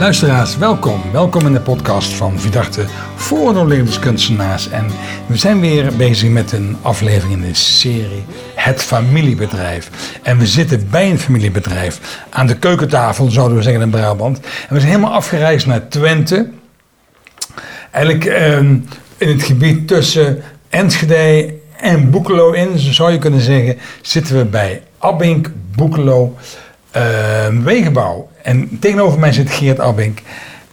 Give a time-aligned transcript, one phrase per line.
[0.00, 1.02] Luisteraars, welkom.
[1.12, 4.70] Welkom in de podcast van de levenskunstenaars.
[4.70, 4.86] En
[5.26, 8.24] we zijn weer bezig met een aflevering in de serie
[8.54, 9.90] Het Familiebedrijf.
[10.22, 14.38] En we zitten bij een familiebedrijf aan de keukentafel, zouden we zeggen in Brabant.
[14.38, 16.48] En we zijn helemaal afgereisd naar Twente.
[17.90, 18.78] Eigenlijk ehm,
[19.16, 24.44] in het gebied tussen Enschede en Boekelo in, zo zou je kunnen zeggen, zitten we
[24.44, 26.36] bij Abink Boekelo
[26.96, 28.29] uh, Wegenbouw.
[28.42, 30.18] En tegenover mij zit Geert Abink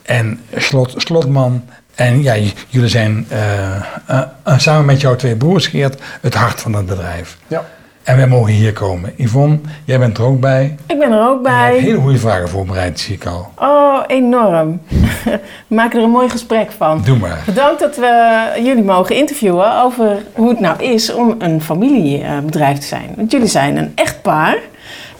[0.01, 1.63] en Slot, Slotman.
[1.95, 2.35] En ja,
[2.67, 4.17] jullie zijn uh,
[4.47, 7.37] uh, samen met jouw twee broers, Geert, het hart van het bedrijf.
[7.47, 7.65] Ja.
[8.07, 9.13] En wij mogen hier komen.
[9.15, 10.75] Yvonne, jij bent er ook bij.
[10.85, 11.67] Ik ben er ook bij.
[11.67, 13.51] Je hebt hele goede vragen voorbereid, zie ik al.
[13.55, 14.81] Oh, enorm.
[15.67, 17.01] We maken er een mooi gesprek van.
[17.05, 17.43] Doe maar.
[17.45, 22.85] Bedankt dat we jullie mogen interviewen over hoe het nou is om een familiebedrijf te
[22.87, 23.13] zijn.
[23.15, 24.57] Want jullie zijn een echtpaar.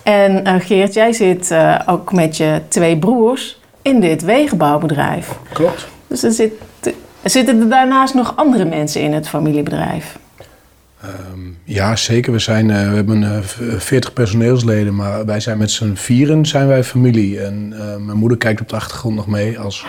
[0.08, 5.30] En uh, Geert, jij zit uh, ook met je twee broers in dit wegenbouwbedrijf.
[5.54, 5.88] Klopt.
[6.08, 6.52] Dus er, zit,
[7.22, 10.18] er zitten er daarnaast nog andere mensen in het familiebedrijf.
[11.06, 12.32] Um, ja, zeker.
[12.32, 13.38] We, zijn, uh, we hebben uh,
[13.78, 17.42] 40 personeelsleden, maar wij zijn met z'n vieren zijn wij familie.
[17.42, 19.86] En uh, mijn moeder kijkt op de achtergrond nog mee als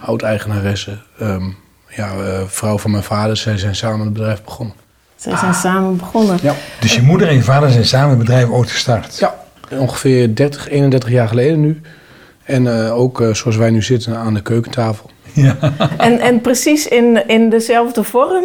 [0.00, 0.98] oud-eigenaresse.
[1.22, 1.56] Um,
[1.88, 2.12] ja,
[2.46, 4.74] vrouw van mijn vader, zij zijn samen het bedrijf begonnen.
[5.16, 6.38] Zij zijn samen begonnen.
[6.42, 6.54] Ja.
[6.80, 9.18] Dus je moeder en je vader zijn samen het bedrijf ooit gestart?
[9.18, 9.34] Ja,
[9.70, 11.80] ongeveer 30, 31 jaar geleden nu.
[12.44, 15.10] En ook zoals wij nu zitten aan de keukentafel.
[15.32, 15.56] Ja.
[15.98, 18.44] En, en precies in, in dezelfde vorm?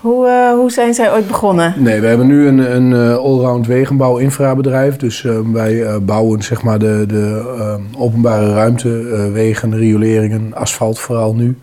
[0.00, 1.74] Hoe, uh, hoe zijn zij ooit begonnen?
[1.76, 4.96] Nee, we hebben nu een, een uh, allround wegenbouw infrabedrijf.
[4.96, 8.88] Dus uh, wij bouwen zeg maar de, de openbare ruimte,
[9.32, 11.58] wegen, rioleringen, asfalt vooral nu.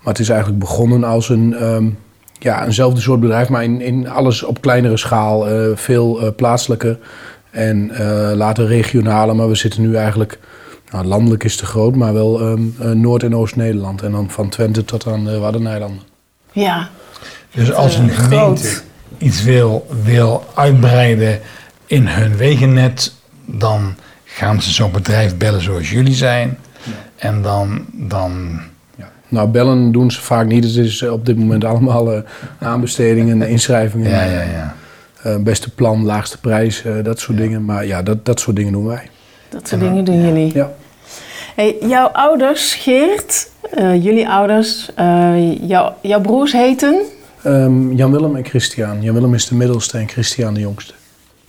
[0.00, 1.98] Maar het is eigenlijk begonnen als een, um,
[2.38, 5.46] ja, eenzelfde soort bedrijf, maar in, in alles op kleinere schaal.
[5.74, 6.98] veel plaatselijker
[7.50, 7.90] en
[8.36, 9.34] later regionale.
[9.34, 10.38] Maar we zitten nu eigenlijk,
[10.90, 14.02] nou, landelijk is te groot, maar wel um, Noord- en Oost-Nederland.
[14.02, 16.02] En dan van Twente tot aan de Waddeneilanden.
[16.52, 16.88] Ja,
[17.54, 18.80] dus als een gemeente
[19.18, 21.40] iets wil, wil uitbreiden
[21.86, 23.14] in hun wegennet,
[23.44, 23.94] dan
[24.24, 26.58] gaan ze zo'n bedrijf bellen zoals jullie zijn.
[26.82, 26.92] Ja.
[27.16, 27.86] En dan.
[27.92, 28.60] dan
[28.96, 29.10] ja.
[29.28, 30.64] Nou, bellen doen ze vaak niet.
[30.64, 32.20] Het is op dit moment allemaal uh,
[32.58, 34.10] aanbestedingen, inschrijvingen.
[34.10, 34.74] Ja, ja, ja.
[35.26, 37.44] Uh, beste plan, laagste prijs, uh, dat soort ja.
[37.44, 37.64] dingen.
[37.64, 39.08] Maar ja, dat, dat soort dingen doen wij.
[39.48, 40.54] Dat soort dingen doen jullie.
[40.54, 40.72] Ja.
[41.54, 44.90] Hey, jouw ouders, Geert, jullie ouders,
[45.60, 47.02] jou, jouw broers heten?
[47.46, 49.02] Um, Jan-Willem en Christian.
[49.02, 50.92] Jan-Willem is de middelste en Christian de jongste.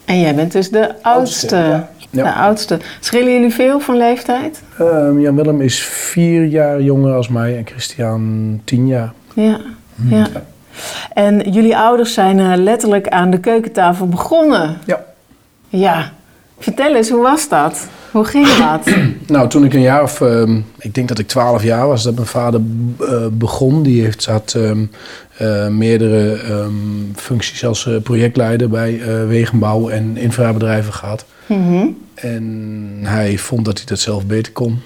[0.06, 1.56] En jij bent dus de oudste.
[1.56, 1.90] Ja.
[2.12, 2.24] Ja.
[2.24, 2.80] De oudste.
[3.00, 4.62] Schillen jullie veel van leeftijd?
[4.82, 9.14] Um, Jan-Willem is vier jaar jonger als mij en Christian tien jaar.
[9.34, 9.60] Ja,
[9.96, 10.18] hmm.
[10.18, 10.28] ja.
[11.14, 14.78] En jullie ouders zijn uh, letterlijk aan de keukentafel begonnen.
[14.86, 15.06] Ja.
[15.70, 16.12] Ja.
[16.60, 17.88] Vertel eens, hoe was dat?
[18.12, 18.96] Hoe ging dat?
[19.28, 22.16] nou, toen ik een jaar of, um, ik denk dat ik twaalf jaar was, dat
[22.16, 22.62] mijn vader
[23.02, 23.84] uh, begon.
[23.84, 24.92] Die heeft, had um,
[25.42, 31.26] uh, meerdere um, functies als uh, projectleider bij wegenbouw en infrabedrijven gehad.
[31.46, 31.98] Mm -hmm.
[32.16, 34.80] En hij vond dat hij dat zelf beter kon.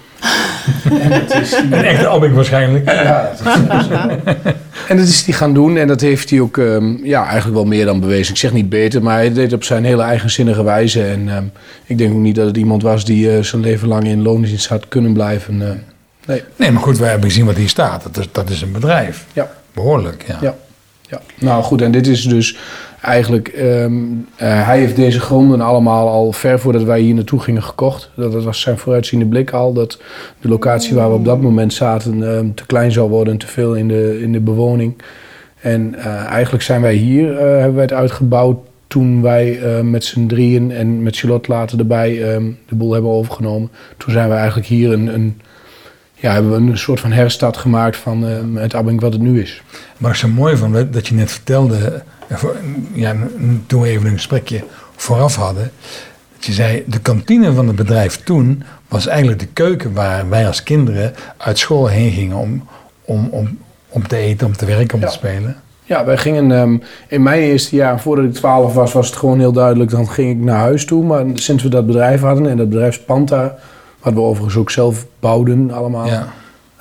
[1.02, 2.90] en dat is een echte Albink waarschijnlijk.
[2.90, 4.52] Ja, dat is
[4.88, 7.64] en dat is hij gaan doen en dat heeft hij ook um, ja, eigenlijk wel
[7.64, 8.32] meer dan bewezen.
[8.32, 11.04] Ik zeg niet beter, maar hij deed het op zijn hele eigenzinnige wijze.
[11.04, 11.52] En um,
[11.84, 14.68] ik denk ook niet dat het iemand was die uh, zijn leven lang in loondienst
[14.68, 15.60] had kunnen blijven.
[15.60, 15.68] Uh,
[16.26, 16.42] nee.
[16.56, 18.02] nee, maar goed, we hebben gezien wat hier staat.
[18.02, 19.24] Dat is, dat is een bedrijf.
[19.32, 19.50] Ja.
[19.72, 20.38] Behoorlijk, ja.
[20.40, 20.56] ja.
[21.08, 21.20] ja.
[21.38, 22.56] Nou goed, en dit is dus
[23.04, 23.54] eigenlijk...
[23.58, 28.10] Um, uh, hij heeft deze gronden allemaal al ver voordat wij hier naartoe gingen gekocht.
[28.16, 29.72] Dat, was zijn vooruitziende blik al.
[29.72, 29.98] Dat
[30.40, 33.46] de locatie waar we op dat moment zaten um, te klein zou worden en te
[33.46, 35.02] veel in de, in de bewoning.
[35.60, 40.26] En uh, eigenlijk zijn wij hier, uh, hebben wij het uitgebouwd toen wij met z'n
[40.26, 43.70] drieën en met Charlotte later erbij um, de boel hebben overgenomen.
[43.96, 45.40] Toen zijn we eigenlijk hier een, een
[46.24, 49.40] ja, hebben we een soort van herstart gemaakt van uh, het Abink wat het nu
[49.40, 49.62] is.
[49.98, 52.02] Maar ik zo mooi van dat je net vertelde,
[52.92, 53.14] ja,
[53.66, 54.64] toen we even een gesprekje
[54.96, 55.72] vooraf hadden,
[56.34, 60.46] dat je zei, de kantine van het bedrijf toen was eigenlijk de keuken waar wij
[60.46, 62.68] als kinderen uit school heen gingen om,
[63.04, 63.58] om, om,
[63.88, 65.06] om te eten, om te werken, om ja.
[65.06, 65.56] te spelen.
[65.84, 69.38] Ja, wij gingen um, in mijn eerste jaar, voordat ik 12 was, was het gewoon
[69.38, 69.90] heel duidelijk.
[69.90, 71.04] Dan ging ik naar huis toe.
[71.04, 73.54] Maar sinds we dat bedrijf hadden en dat bedrijfspand daar,
[74.04, 76.26] wat we overigens ook zelf bouwden allemaal, Ja.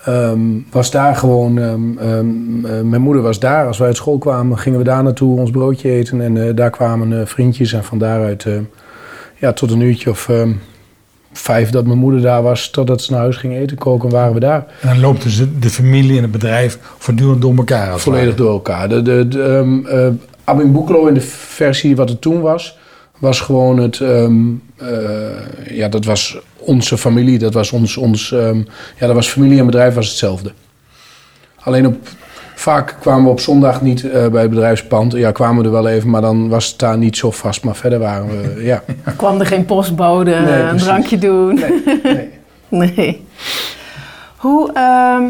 [0.07, 1.57] um, was daar gewoon.
[1.57, 3.67] Um, um, uh, mijn moeder was daar.
[3.67, 6.21] Als wij uit school kwamen, gingen we daar naartoe ons broodje eten.
[6.21, 7.73] En uh, daar kwamen uh, vriendjes.
[7.73, 8.47] En van daaruit
[9.35, 10.29] ja, tot een uurtje of
[11.33, 14.39] vijf dat mijn moeder daar was, totdat ze naar huis ging eten koken, waren we
[14.39, 14.65] daar.
[14.81, 17.99] En dan loopt dus de, de familie en het bedrijf voortdurend door elkaar.
[17.99, 18.89] Volledig door elkaar.
[18.89, 22.77] De, de, de, Abin Boeklo in de versie wat het toen was,
[23.19, 23.99] was gewoon het.
[23.99, 24.41] ehm,
[24.77, 27.39] eh, ja, dat was onze familie.
[27.39, 27.97] Dat was ons.
[27.97, 28.57] ons ehm,
[28.97, 30.51] ja, dat was familie en bedrijf was hetzelfde.
[31.59, 32.07] Alleen op.
[32.55, 35.13] Vaak kwamen we op zondag niet eh, bij het bedrijfspand.
[35.13, 37.63] Ja, kwamen we er wel even, maar dan was het daar niet zo vast.
[37.63, 38.83] Maar verder waren we, ja.
[39.15, 41.55] Kwam er geen postbode Nee, een drankje doen?
[41.55, 42.29] Nee, nee.
[42.95, 43.25] Nee.
[44.37, 45.23] Hoe, ehm,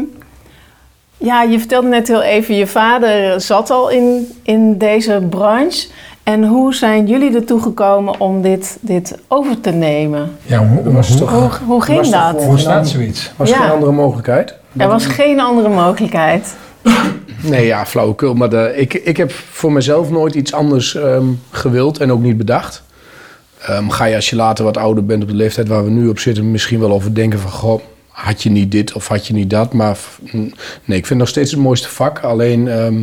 [1.16, 5.88] ja, je vertelde net heel even, je vader zat al in, in deze branche.
[6.24, 10.30] En hoe zijn jullie ertoe gekomen om dit, dit over te nemen?
[10.42, 12.44] Ja, hoe, was hoe, toch- Hoe, hoe ging Was dat?
[12.44, 13.32] hoe staat zoiets?
[13.36, 13.56] Was Ja.
[13.56, 14.54] geen andere mogelijkheid?
[14.76, 16.54] Er was geen andere mogelijkheid.
[17.42, 18.34] Nee, ja, flauwekul.
[18.34, 22.36] Maar de, ik, ik heb voor mezelf nooit iets anders ehm, gewild en ook niet
[22.36, 22.82] bedacht.
[23.60, 26.08] Ehm, ga je als je later wat ouder bent op de leeftijd waar we nu
[26.08, 26.50] op zitten...
[26.50, 27.50] misschien wel over denken van...
[27.50, 29.72] Goh, had je niet dit of had je niet dat?
[29.72, 29.96] Maar
[30.32, 32.18] nee, ik vind het nog steeds het mooiste vak.
[32.18, 33.02] Alleen, ehm,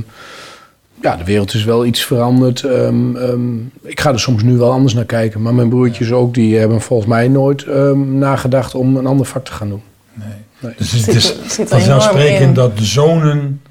[1.02, 2.64] ja, de wereld is wel iets veranderd.
[2.64, 5.42] Ehm, ehm, ik ga er soms nu wel anders naar kijken.
[5.42, 8.76] Maar mijn broertjes ook, die hebben volgens mij nooit ehm, nagedacht...
[8.76, 9.82] om een ander vak te gaan doen.
[10.14, 10.74] Nee.
[10.78, 13.62] Dus het is vanzelfsprekend dat de zonen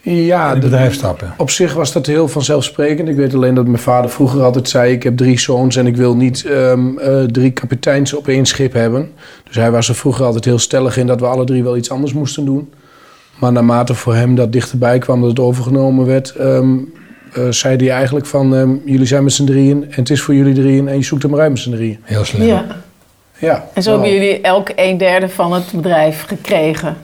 [0.00, 1.34] Ja, in het de- bedrijf stappen.
[1.36, 3.08] Op zich was dat heel vanzelfsprekend.
[3.08, 5.96] Ik weet alleen dat mijn vader vroeger altijd zei: Ik heb drie zoons en ik
[5.96, 9.10] wil niet ehm, eh, drie kapiteins op één schip hebben.
[9.44, 11.90] Dus hij was er vroeger altijd heel stellig in dat we alle drie wel iets
[11.90, 12.72] anders moesten doen.
[13.42, 16.76] Maar naarmate voor hem dat dichterbij kwam dat het overgenomen werd, ehm,
[17.32, 20.34] eh, zei hij eigenlijk: van ehm, Jullie zijn met z'n drieën en het is voor
[20.34, 21.98] jullie drieën en je zoekt er maar uit met z'n drieën.
[22.02, 22.46] Heel slim.
[22.46, 22.64] Ja.
[23.38, 26.96] Ja, En zo hebben jullie elk een derde van het bedrijf gekregen.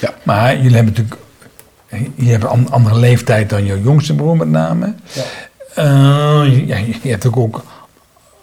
[0.00, 1.20] Ja, Maar jullie hebben natuurlijk
[2.14, 4.94] je hebt een andere leeftijd dan je jongste broer met name.
[5.12, 5.22] Ja.
[5.74, 7.62] Eh, je, ja, je hebt ook, ook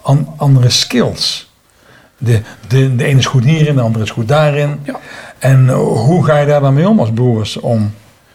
[0.01, 1.48] an- andere skills.
[2.21, 4.79] De, de, de ene is goed hierin, de andere is goed daarin.
[4.83, 4.99] Ja.
[5.39, 7.59] En eh, hoe ga je daar dan mee om als broers?
[7.59, 7.91] Om,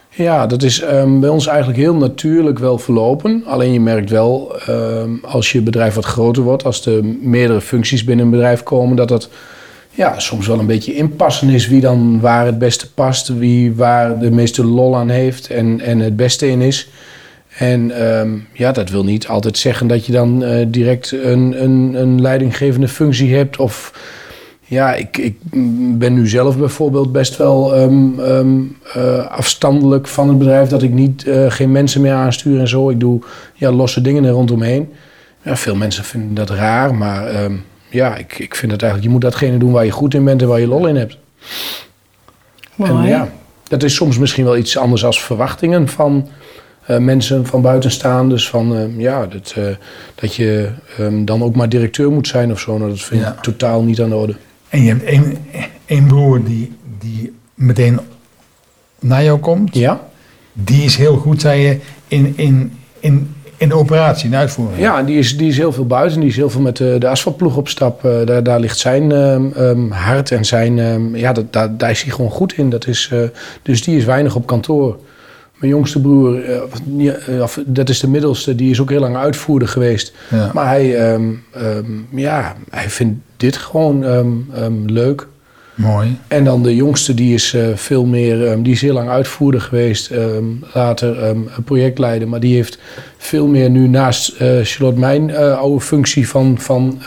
[0.08, 3.42] Ja, dat is ehm, bij ons eigenlijk heel natuurlijk wel verlopen.
[3.46, 8.04] Alleen je merkt wel, ehm, als je bedrijf wat groter wordt, als er meerdere functies
[8.04, 9.28] binnen een bedrijf komen, dat dat
[9.90, 14.18] ja, soms wel een beetje inpassen is wie dan waar het beste past, wie waar
[14.18, 16.88] de meeste lol aan heeft en, en het beste in is.
[17.58, 21.94] En ehm, ja, dat wil niet altijd zeggen dat je dan eh, direct een, een,
[21.94, 23.92] een leidinggevende functie hebt of
[24.66, 25.36] ja, ik, ik
[25.98, 28.60] ben nu zelf bijvoorbeeld best wel ehm, ehm,
[28.94, 30.68] eh, afstandelijk van het bedrijf.
[30.68, 32.90] Dat ik niet, eh, geen mensen meer aanstuur en zo.
[32.90, 33.20] Ik doe
[33.54, 34.92] ja, losse dingen er rondomheen.
[35.42, 37.32] Ja, veel mensen vinden dat raar, maar
[37.88, 39.02] ja, ik, ik vind het eigenlijk...
[39.02, 41.18] Je moet datgene doen waar je goed in bent en waar je lol in hebt.
[42.74, 42.90] Mooi.
[42.90, 43.28] En ja,
[43.68, 46.28] dat is soms misschien wel iets anders als verwachtingen van
[46.86, 48.48] eh, mensen van buitenstaanders.
[48.48, 49.64] Van ehm, ja, dat, eh,
[50.14, 52.78] dat je ehm, dan ook maar directeur moet zijn of zo.
[52.78, 54.34] Nou, dat vind ik totaal niet aan de orde.
[54.68, 55.36] en je hebt één,
[55.86, 58.00] één broer die, die meteen
[59.00, 59.74] naar jou komt.
[59.74, 60.00] Ja?
[60.52, 61.78] Die is heel goed, zei je,
[62.08, 64.80] in, in, in, in de operatie, in uitvoering.
[64.80, 66.20] Ja, die is, die is heel veel buiten.
[66.20, 68.04] Die is heel veel met de, de asfaltploeg op stap.
[68.04, 70.76] Eh, daar, daar ligt zijn ehm, ehm, hart en zijn...
[71.14, 72.70] ja, dat, daar, daar is hij gewoon goed in.
[72.70, 73.18] Dat is, eh,
[73.62, 74.98] dus die is weinig op kantoor.
[75.64, 79.16] Mijn jongste broer, eh, eh, of, dat is de middelste, die is ook heel lang
[79.16, 80.12] uitvoerder geweest.
[80.30, 80.50] Ja.
[80.54, 85.26] Maar hij, ehm, ehm, ja, hij vindt dit gewoon ehm, leuk.
[85.74, 86.18] Mooi.
[86.28, 90.10] En dan de jongste, die is eh, veel meer, die is heel lang uitvoerder geweest.
[90.72, 92.28] later projectleider.
[92.28, 92.78] Maar die heeft
[93.16, 97.00] veel meer nu naast Charlotte mijn oude functie van, van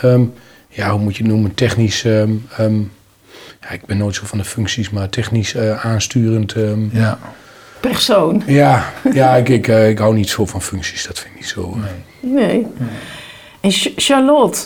[0.68, 2.02] ja, hoe moet je het noemen, technisch.
[3.62, 6.54] ja, ik ben nooit zo van de functies, maar technisch aansturend.
[6.92, 7.18] Ja.
[7.80, 8.42] Persoon.
[8.46, 11.48] ja, ja ik, ik, eh, ik hou niet zo van functies, dat vind ik niet
[11.48, 11.76] zo.
[11.76, 11.90] eh.
[12.20, 12.66] Nee.
[13.60, 14.58] En Ch- Charlotte,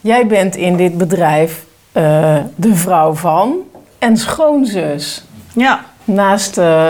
[0.00, 3.54] jij bent in dit bedrijf eh, de vrouw van
[3.98, 6.88] en schoonzus Ja, naast eh,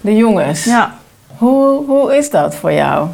[0.00, 0.64] de jongens.
[0.64, 0.94] ja.
[1.36, 3.08] Hoe, hoe is dat voor jou?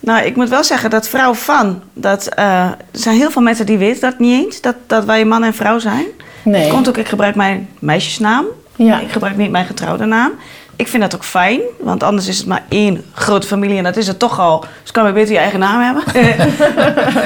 [0.00, 3.66] Nou, ik moet wel zeggen dat vrouw van, dat, eh, er zijn heel veel mensen
[3.66, 6.04] die weten dat niet eens, dat, dat wij man en vrouw zijn.
[6.44, 6.70] Nee.
[6.70, 8.44] Komt ook, ik gebruik mijn meisjesnaam.
[8.76, 9.00] Ja.
[9.00, 10.30] Ik gebruik niet mijn getrouwde naam.
[10.78, 13.96] Ik vind dat ook fijn, want anders is het maar één grote familie en dat
[13.96, 14.64] is het toch al.
[14.82, 16.04] Dus kan je beter je eigen naam hebben.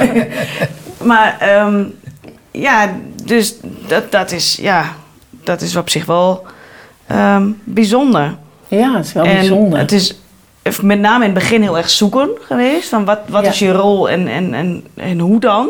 [1.09, 1.83] maar ehm,
[2.51, 2.93] ja,
[3.23, 3.55] dus
[3.87, 4.95] dat, dat, is, ja,
[5.29, 6.45] dat is op zich wel
[7.07, 8.35] ehm, bijzonder.
[8.67, 9.79] Ja, het is wel en bijzonder.
[9.79, 10.15] Het is
[10.81, 12.89] met name in het begin heel erg zoeken geweest.
[12.89, 13.49] Van wat, wat Ja.
[13.49, 15.69] is je rol en, en, en, en hoe dan?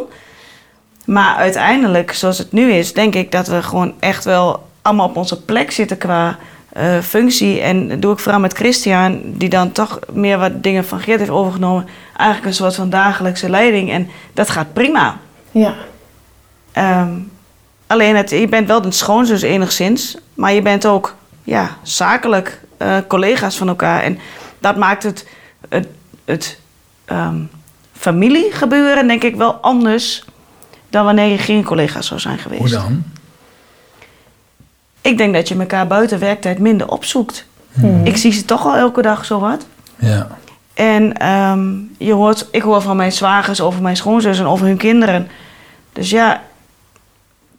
[1.05, 5.17] Maar uiteindelijk, zoals het nu is, denk ik dat we gewoon echt wel allemaal op
[5.17, 6.37] onze plek zitten qua
[6.73, 7.61] eh, functie.
[7.61, 11.19] En dat doe ik vooral met Christian, die dan toch meer wat dingen van Geert
[11.19, 11.87] heeft overgenomen.
[12.17, 13.91] Eigenlijk een soort van dagelijkse leiding.
[13.91, 15.17] En dat gaat prima.
[15.51, 15.75] Ja.
[16.71, 17.11] Ehm,
[17.87, 22.97] alleen, het, je bent wel een schoonzus enigszins, maar je bent ook ja, zakelijk eh,
[23.07, 24.01] collega's van elkaar.
[24.01, 24.19] En
[24.59, 25.27] dat maakt het,
[25.69, 25.87] het,
[26.25, 26.59] het,
[27.05, 27.41] ehm,
[27.93, 30.23] familie gebeuren, denk ik wel anders
[30.89, 32.61] dan wanneer je geen collega's zou zijn geweest.
[32.61, 33.03] Hoe dan?
[35.03, 37.45] Ik denk dat je elkaar buiten werktijd minder opzoekt.
[38.03, 39.65] Ik zie ze toch al elke dag zo wat.
[39.99, 40.27] Ja.
[40.73, 45.27] En ehm, je hoort, ik hoor van mijn zwagers over mijn schoonzussen, over hun kinderen.
[45.93, 46.41] Dus ja,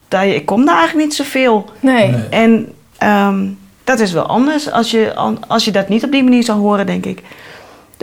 [0.09, 1.71] daar, ik kom daar eigenlijk niet zoveel.
[1.81, 2.11] Nee.
[2.11, 2.29] Nee.
[2.29, 3.47] En ehm,
[3.85, 5.15] dat is wel anders als je,
[5.49, 7.23] als je dat niet op die manier zou horen, denk ik.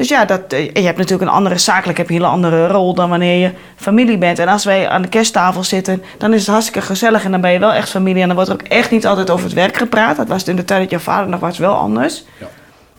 [0.01, 2.67] Dus ja, dat, eh, je hebt natuurlijk een andere zakelijk heb je een hele andere
[2.67, 4.39] rol dan wanneer je familie bent.
[4.39, 7.51] En als wij aan de kersttafel zitten, dan is het hartstikke gezellig en dan ben
[7.51, 8.21] je wel echt familie.
[8.21, 10.17] En dan wordt er ook echt niet altijd over het werk gepraat.
[10.17, 12.23] Dat was in de tijd dat je vader nog was wel anders.
[12.39, 12.47] Ja.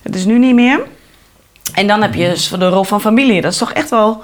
[0.02, 0.80] Dat is nu niet meer.
[1.75, 3.40] En dan heb je dus de rol van familie.
[3.40, 4.23] Dat is toch echt wel,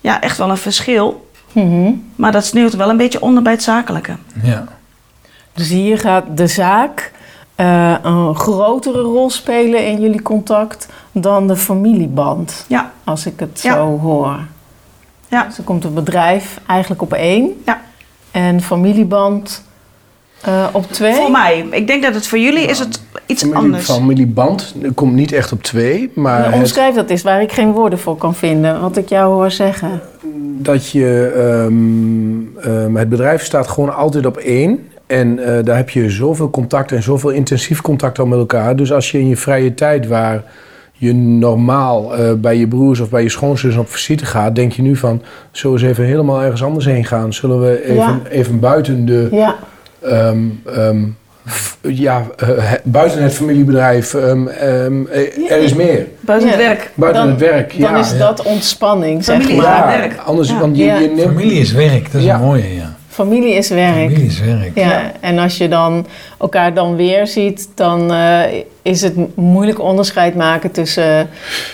[0.00, 1.30] ja, echt wel een verschil.
[1.52, 1.90] Mhm.
[2.16, 4.16] Maar dat sneeuwt wel een beetje onder bij het zakelijke.
[4.42, 4.64] Ja.
[5.54, 7.12] Dus hier gaat de zaak
[7.58, 12.64] eh, een grotere rol spelen in jullie contact dan de familieband.
[12.68, 13.74] Ja, Als ik het Ja.
[13.74, 14.38] zo hoor.
[15.28, 17.80] ja, Dus dan komt het bedrijf eigenlijk op één ja.
[18.30, 19.64] en familieband
[20.40, 21.14] eh, op twee.
[21.14, 21.66] Voor mij.
[21.70, 23.84] Ik denk dat het voor jullie is het iets Familie, anders.
[23.84, 27.72] familieband komt niet echt op twee, maar Nou, het, omschrijf dat eens waar ik geen
[27.72, 28.80] woorden voor kan vinden.
[28.80, 30.00] Wat ik jou hoor zeggen.
[30.60, 34.87] dat je ehm, ehm, het bedrijf staat gewoon altijd op één.
[35.08, 38.76] En eh, daar heb je zoveel contact en zoveel intensief contact al met elkaar.
[38.76, 40.42] Dus als je in je vrije tijd waar
[40.92, 44.82] je normaal eh, bij je broers of bij je schoonzus op visite gaat, denk je
[44.82, 47.32] nu van, zullen we eens even helemaal ergens anders heen gaan?
[47.32, 48.20] Zullen we even, Ja.
[48.30, 49.56] even buiten de Ja,
[50.02, 50.38] ehm,
[50.74, 50.98] ehm,
[51.48, 56.06] f- ja, eh, he- buiten het familiebedrijf, ehm, ehm, eh, er is meer.
[56.20, 56.90] Buiten het werk.
[56.94, 57.98] Buiten Dan- het werk, dan ja.
[57.98, 59.92] is dat ontspanning, zeg Familie is maar.
[59.92, 60.16] ja, werk.
[60.24, 60.58] anders, Ja.
[60.60, 61.20] want je, je neemt...
[61.20, 62.34] Familie is werk, dat is Ja.
[62.34, 62.96] een mooie, ja.
[63.18, 63.94] Familie is werk.
[63.94, 64.70] Familie is werk.
[64.74, 66.06] Ja, en als je dan
[66.38, 68.40] elkaar dan weer ziet, dan eh,
[68.82, 71.28] is het moeilijk onderscheid maken tussen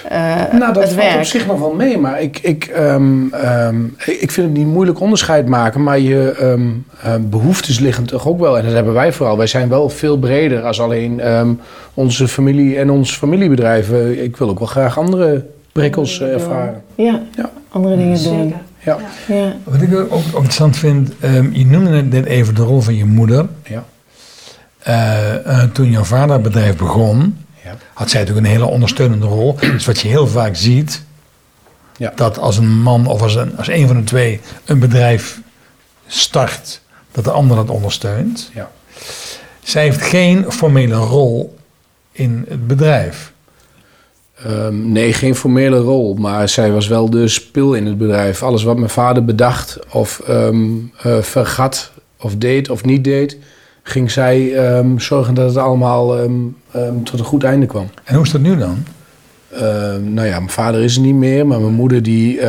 [0.08, 0.18] eh,
[0.52, 1.16] Nou, dat het valt werk.
[1.16, 5.00] op zich nog wel mee, maar ik, ik, ehm, ehm, ik vind het niet moeilijk
[5.00, 6.68] onderscheid maken, maar je ehm,
[7.02, 8.58] eh, behoeftes liggen toch ook wel.
[8.58, 9.36] En dat hebben wij vooral.
[9.36, 11.48] Wij zijn wel veel breder als alleen ehm,
[11.94, 13.90] onze familie en ons familiebedrijf.
[14.16, 16.82] Ik wil ook wel graag andere prikkels eh, ervaren.
[16.94, 17.50] Ja, Ja.
[17.70, 18.42] andere dingen doen.
[18.42, 18.60] Zeker.
[18.84, 18.98] Ja.
[19.28, 19.56] Ja.
[19.64, 22.94] Wat ik ook ook interessant vind, ehm, je noemde net- net even de rol van
[22.96, 23.48] je moeder.
[23.64, 23.84] Ja.
[24.78, 27.76] Eh, eh, toen jouw vader het bedrijf begon, Ja.
[27.94, 29.56] had zij natuurlijk een hele ondersteunende rol.
[29.60, 31.02] Dus wat je heel vaak ziet,
[31.96, 32.12] Ja.
[32.16, 35.40] dat als een man of als een, als een van de twee een bedrijf
[36.06, 36.80] start,
[37.12, 38.50] dat de ander dat ondersteunt.
[38.54, 38.70] Ja.
[39.62, 41.56] Zij heeft geen formele rol
[42.12, 43.32] in het bedrijf.
[44.42, 48.42] Ehm, nee, geen formele rol, maar zij was wel de spil in het bedrijf.
[48.42, 50.64] Alles wat mijn vader bedacht of ehm,
[51.02, 53.38] eh, vergat of deed of niet deed,
[53.82, 56.28] ging zij ehm, zorgen dat het allemaal
[57.04, 57.90] tot een goed einde kwam.
[58.04, 58.84] En hoe is dat nu dan?
[60.00, 62.40] Nou ja, mijn vader is er niet meer, maar mijn moeder die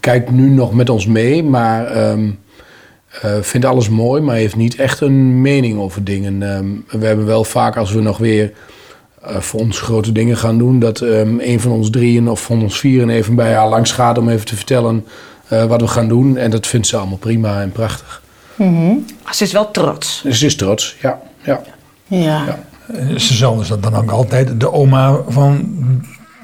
[0.00, 1.86] kijkt nu nog met ons mee, maar
[3.20, 6.38] eh, vindt alles mooi, maar heeft niet echt een mening over dingen.
[6.90, 8.52] We hebben wel vaak als we nog weer
[9.22, 12.62] eh, voor ons grote dingen gaan doen, dat ehm, een van ons drieën of van
[12.62, 15.06] ons vieren even bij haar langs gaat om even te vertellen
[15.48, 16.36] eh, wat we gaan doen.
[16.36, 18.22] En dat vindt ze allemaal prima en prachtig.
[18.54, 18.94] Mhm.
[19.24, 20.24] Maar ze is wel trots.
[20.30, 21.20] Ze is trots, ja.
[21.42, 21.60] ja.
[22.06, 22.44] ja.
[22.44, 22.58] Ja.
[22.92, 25.68] Eh, Ze zal dus dan ook altijd de oma van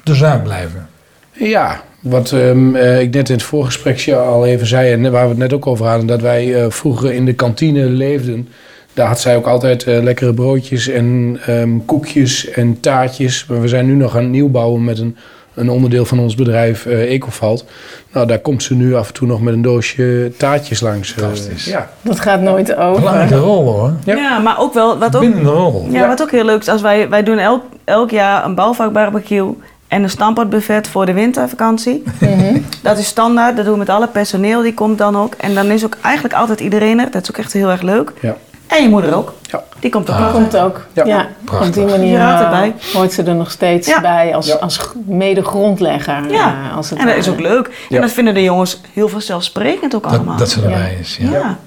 [0.04, 0.88] de zaak blijven.
[1.32, 5.28] Ja, wat ehm, eh, ik net in het voorgesprekje al even zei en waar we
[5.28, 8.48] het net ook over hadden, dat wij eh, vroeger in de kantine leefden.
[8.98, 13.46] Daar had zij ook altijd eh, lekkere broodjes en ehm, koekjes en taartjes.
[13.48, 15.16] Maar we zijn nu nog aan het nieuwbouwen met een,
[15.54, 17.64] een onderdeel van ons bedrijf, eh Ecovalt.
[18.12, 21.14] Nou, daar komt ze nu af en toe nog met een doosje taartjes langs.
[21.14, 21.64] eh, Fantastisch.
[21.64, 21.88] ja.
[22.02, 23.46] Dat gaat nooit Belangrijke over.
[23.46, 23.92] rol hoor.
[24.04, 24.16] Ja.
[24.16, 24.38] Ja.
[24.38, 25.86] maar ook wel, wat ook, Bindende rol.
[25.90, 29.54] ja, wat ook heel leuk is, als wij, wij doen elk, elk jaar een bouwvakbarbecue
[29.88, 32.02] en een stampotbuffet voor de wintervakantie.
[32.20, 32.58] Mhm.
[32.82, 35.34] Dat is standaard, dat doen we met alle personeel, die komt dan ook.
[35.34, 38.12] En dan is ook eigenlijk altijd iedereen er, dat is ook echt heel erg leuk.
[38.20, 38.36] Ja.
[38.68, 39.62] En je moeder ook, Ja.
[39.80, 40.32] die komt ook Ah.
[40.32, 40.86] Komt ook.
[40.92, 41.04] Ja.
[41.04, 41.26] Ja.
[41.44, 41.68] Prachtig.
[41.68, 42.74] Op die manier eh, erbij.
[42.92, 44.00] hoort ze er nog steeds Ja.
[44.00, 44.54] bij als, Ja.
[44.54, 46.30] als mede-grondlegger.
[46.30, 46.54] Ja.
[46.70, 47.70] eh, als het En dat is ook leuk.
[47.88, 47.96] Ja.
[47.96, 50.26] En dat vinden de jongens heel vanzelfsprekend ook allemaal.
[50.36, 50.98] Dat, dat ze erbij Ja.
[51.00, 51.16] is.
[51.20, 51.30] Ja.
[51.30, 51.58] ja.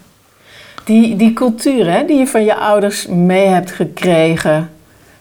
[0.83, 4.69] Die, die cultuur hè, die je van je ouders mee hebt gekregen.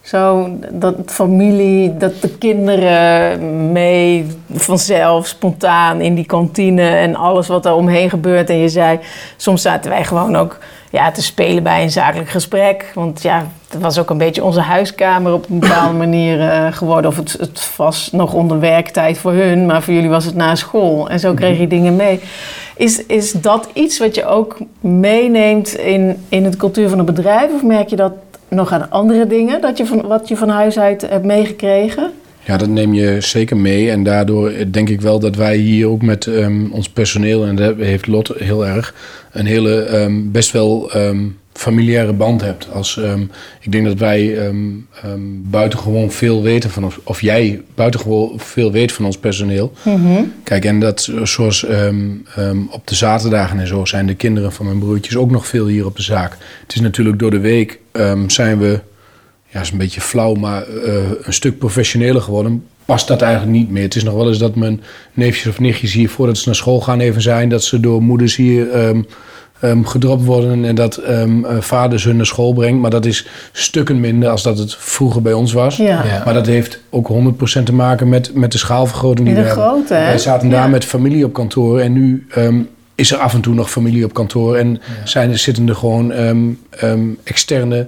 [0.01, 7.67] Zo, dat familie, dat de kinderen mee vanzelf, spontaan in die kantine en alles wat
[7.67, 8.51] er omheen gebeurt.
[8.51, 8.99] En je zei,
[9.37, 10.59] soms zaten wij gewoon ook
[10.91, 12.91] ja, te spelen bij een zakelijk gesprek.
[12.95, 17.11] Want ja, het was ook een beetje onze huiskamer op een bepaalde manier eh, geworden.
[17.11, 20.55] Of het, het was nog onder werktijd voor hun, maar voor jullie was het na
[20.55, 21.09] school.
[21.09, 22.21] En zo kreeg je dingen mee.
[22.77, 27.53] Is, is dat iets wat je ook meeneemt in, in het cultuur van het bedrijf?
[27.55, 28.13] Of merk je dat
[28.49, 32.13] nog aan andere dingen, dat je van, wat je van huis uit hebt meegekregen?
[32.45, 33.91] Ja, dat neem je zeker mee.
[33.91, 37.77] En daardoor denk ik wel dat wij hier ook met ehm, ons personeel, en dat
[37.77, 38.95] heeft Lot heel erg,
[39.33, 42.69] een hele ehm, best wel ehm, familiaire band hebt.
[42.73, 43.01] Als,
[43.61, 44.53] ik denk dat wij
[45.43, 49.73] buitengewoon veel weten van ons, of jij buitengewoon veel weet van ons personeel.
[50.45, 54.67] Kijk, en dat zoals ehm, ehm, op de zaterdagen en zo zijn de kinderen van
[54.67, 56.37] mijn broertjes ook nog veel hier op de zaak.
[56.63, 57.79] Het is natuurlijk door de week
[58.27, 58.81] zijn we,
[59.53, 62.65] ja, is een beetje flauw, maar eh, een stuk professioneler geworden.
[62.85, 63.83] Past dat eigenlijk niet meer.
[63.83, 64.83] Het is nog wel eens dat mijn
[65.15, 68.37] neefjes of nichtjes hier voordat ze naar school gaan even zijn, dat ze door moeders
[68.37, 69.03] hier ehm,
[69.61, 72.81] ehm, gedropt worden en dat ehm eh, vaders hun naar school brengt.
[72.81, 75.77] Maar dat is stukken minder als dat het vroeger bij ons was.
[75.77, 76.05] Ja.
[76.05, 76.23] Ja.
[76.25, 79.89] Maar dat heeft ook 100% te maken met, met de schaalvergroting die De we hebben.
[79.89, 80.69] Wij zaten daar Ja.
[80.69, 82.61] met familie op kantoor en nu ehm,
[82.95, 84.57] is er af en toe nog familie op kantoor.
[84.57, 86.39] En zijn er, zitten er gewoon ehm,
[86.71, 87.87] ehm, externe,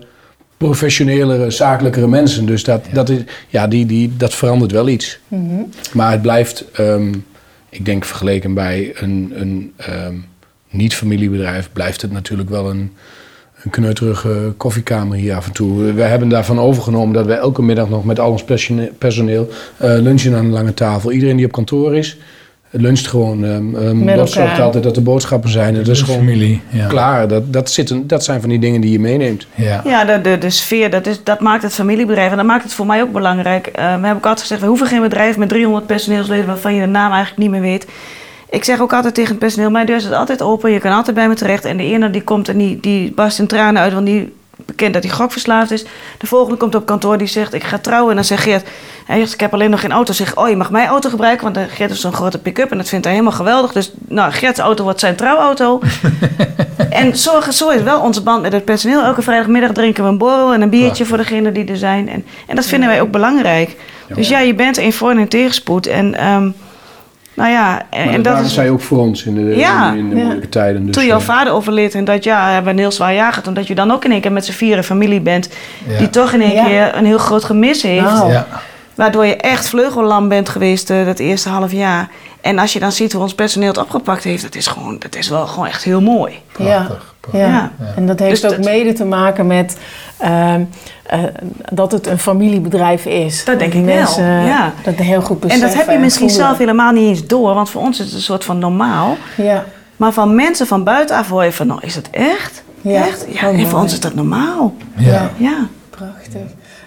[0.63, 2.47] professionelere, zakelijkere mensen.
[2.47, 5.19] Dus dat, dat, is, ja, die, die, dat verandert wel iets.
[5.29, 5.63] Mhm.
[5.93, 7.13] Maar het blijft, ehm,
[7.69, 10.15] ik denk vergeleken bij een, een ehm,
[10.71, 12.93] niet-familiebedrijf, blijft het natuurlijk wel een,
[13.63, 15.93] een kneuterige koffiekamer hier af en toe.
[15.93, 19.97] We hebben daarvan overgenomen dat wij elke middag nog met al ons persone- personeel eh,
[19.99, 21.13] lunchen aan een lange tafel.
[21.13, 22.19] Iedereen die op kantoor is,
[22.73, 23.43] luncht gewoon.
[23.43, 25.75] Um, um, Met Lot zorgt altijd dat er boodschappen zijn.
[25.75, 26.61] Dat is gewoon familie.
[26.69, 26.87] Ja.
[26.87, 27.29] klaar.
[27.29, 29.47] Dat, dat, zitten, dat zijn van die dingen die je meeneemt.
[29.55, 29.81] Ja.
[29.85, 32.31] Ja, de, de, de sfeer, dat, is, dat maakt het familiebedrijf.
[32.31, 33.67] En dat maakt het voor mij ook belangrijk.
[33.67, 36.47] Eh, we hebben ook altijd gezegd, we hoeven geen bedrijf met 300 personeelsleden...
[36.47, 37.87] waarvan je de naam eigenlijk niet meer weet.
[38.51, 40.71] Ik zeg ook altijd tegen het personeel, mijn deur staat altijd open.
[40.71, 41.65] Je kan altijd bij me terecht.
[41.65, 43.93] En de ene die komt en die, die barst in tranen uit...
[43.93, 44.33] want die
[44.67, 45.85] bekend dat hij gokverslaafd is.
[46.19, 48.11] De volgende komt op kantoor die zegt, ik ga trouwen.
[48.11, 48.69] En dan zegt Geert,
[49.07, 50.13] hij zegt, ik heb alleen nog geen auto.
[50.13, 51.45] Zeg, oh, je mag mijn auto gebruiken.
[51.45, 53.73] Want eh, Geert heeft zo'n grote pick-up en dat vindt hij helemaal geweldig.
[53.73, 55.81] Dus nou, Geert's auto wordt zijn trouwauto.
[56.91, 59.03] En zo, zo is wel onze band met het personeel.
[59.03, 62.09] Elke vrijdagmiddag drinken we een borrel en een biertje voor degenen die er zijn.
[62.09, 63.77] En, en dat vinden wij ook belangrijk.
[64.15, 65.87] Dus ja, je bent in voor- en tegenspoed.
[65.87, 66.51] En ehm,
[67.35, 68.55] nou ja, en, Maar en dat dat waren is...
[68.55, 69.93] zij ook voor ons in de, Ja.
[69.93, 70.23] in, de Ja.
[70.23, 70.87] moeilijke tijden.
[70.87, 73.33] Dus, Toen jouw eh, vader overleed en dat jaar hebben we een heel zwaar jaar
[73.33, 73.49] gehad.
[73.49, 75.49] Omdat je dan ook in één keer met z'n vieren familie bent.
[75.89, 75.99] Ja.
[75.99, 76.65] Die toch in één Ja.
[76.65, 78.05] keer een heel groot gemis heeft.
[78.05, 78.33] Nou.
[78.95, 82.09] Waardoor je echt vleugellam bent geweest eh, dat eerste half jaar.
[82.41, 84.43] En als je dan ziet hoe ons personeel het opgepakt heeft.
[84.43, 86.33] Dat is, gewoon, dat is wel gewoon echt heel mooi.
[86.59, 86.83] Ja.
[86.83, 87.11] Prachtig.
[87.33, 87.39] Ja.
[87.39, 87.71] Ja.
[87.97, 89.77] en dat heeft Dus ook dat- mede te maken met
[90.19, 90.63] ehm,
[91.03, 91.21] eh,
[91.73, 93.45] dat het een familiebedrijf is.
[93.45, 94.73] Dat denk ik wel, mensen ja.
[94.85, 95.69] dat heel goed En beseffen.
[95.69, 96.47] dat heb je misschien voelen.
[96.47, 97.55] zelf helemaal niet eens door.
[97.55, 99.17] Want voor ons is het een soort van normaal.
[99.37, 99.65] Ja.
[99.97, 102.63] Maar van mensen van buitenaf hoor je van, nou is het echt?
[102.81, 103.07] Ja.
[103.07, 103.27] Echt?
[103.29, 104.75] Ja, Oh, en voor ons is dat normaal.
[104.97, 105.31] Ja.
[105.37, 105.57] Ja.
[105.91, 106.41] Prachtig.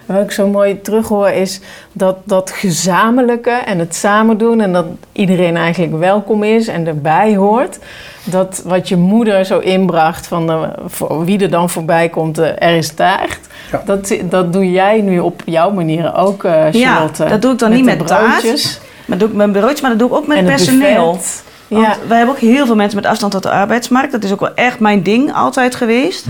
[0.06, 1.60] Wat ik zo mooi terughoor is
[1.92, 7.36] dat dat gezamenlijke en het samen doen en dat iedereen eigenlijk welkom is en erbij
[7.36, 7.78] hoort.
[8.24, 12.68] Dat wat je moeder zo inbracht van de, voor wie er dan voorbij komt, eh,
[12.68, 13.38] er is taart.
[13.72, 13.82] Ja.
[13.84, 17.24] Dat, dat doe jij nu op jouw manier ook, eh Charlotte.
[17.28, 18.40] dat doe ik dan niet met taart.
[18.40, 21.12] broodjes Maar doe ik met broodjes, maar dat doe ik ook met en personeel.
[21.12, 21.44] buffet.
[21.68, 24.12] Want Ja, wij hebben ook heel veel mensen met afstand tot de arbeidsmarkt.
[24.12, 26.26] Dat is ook wel echt mijn ding altijd geweest.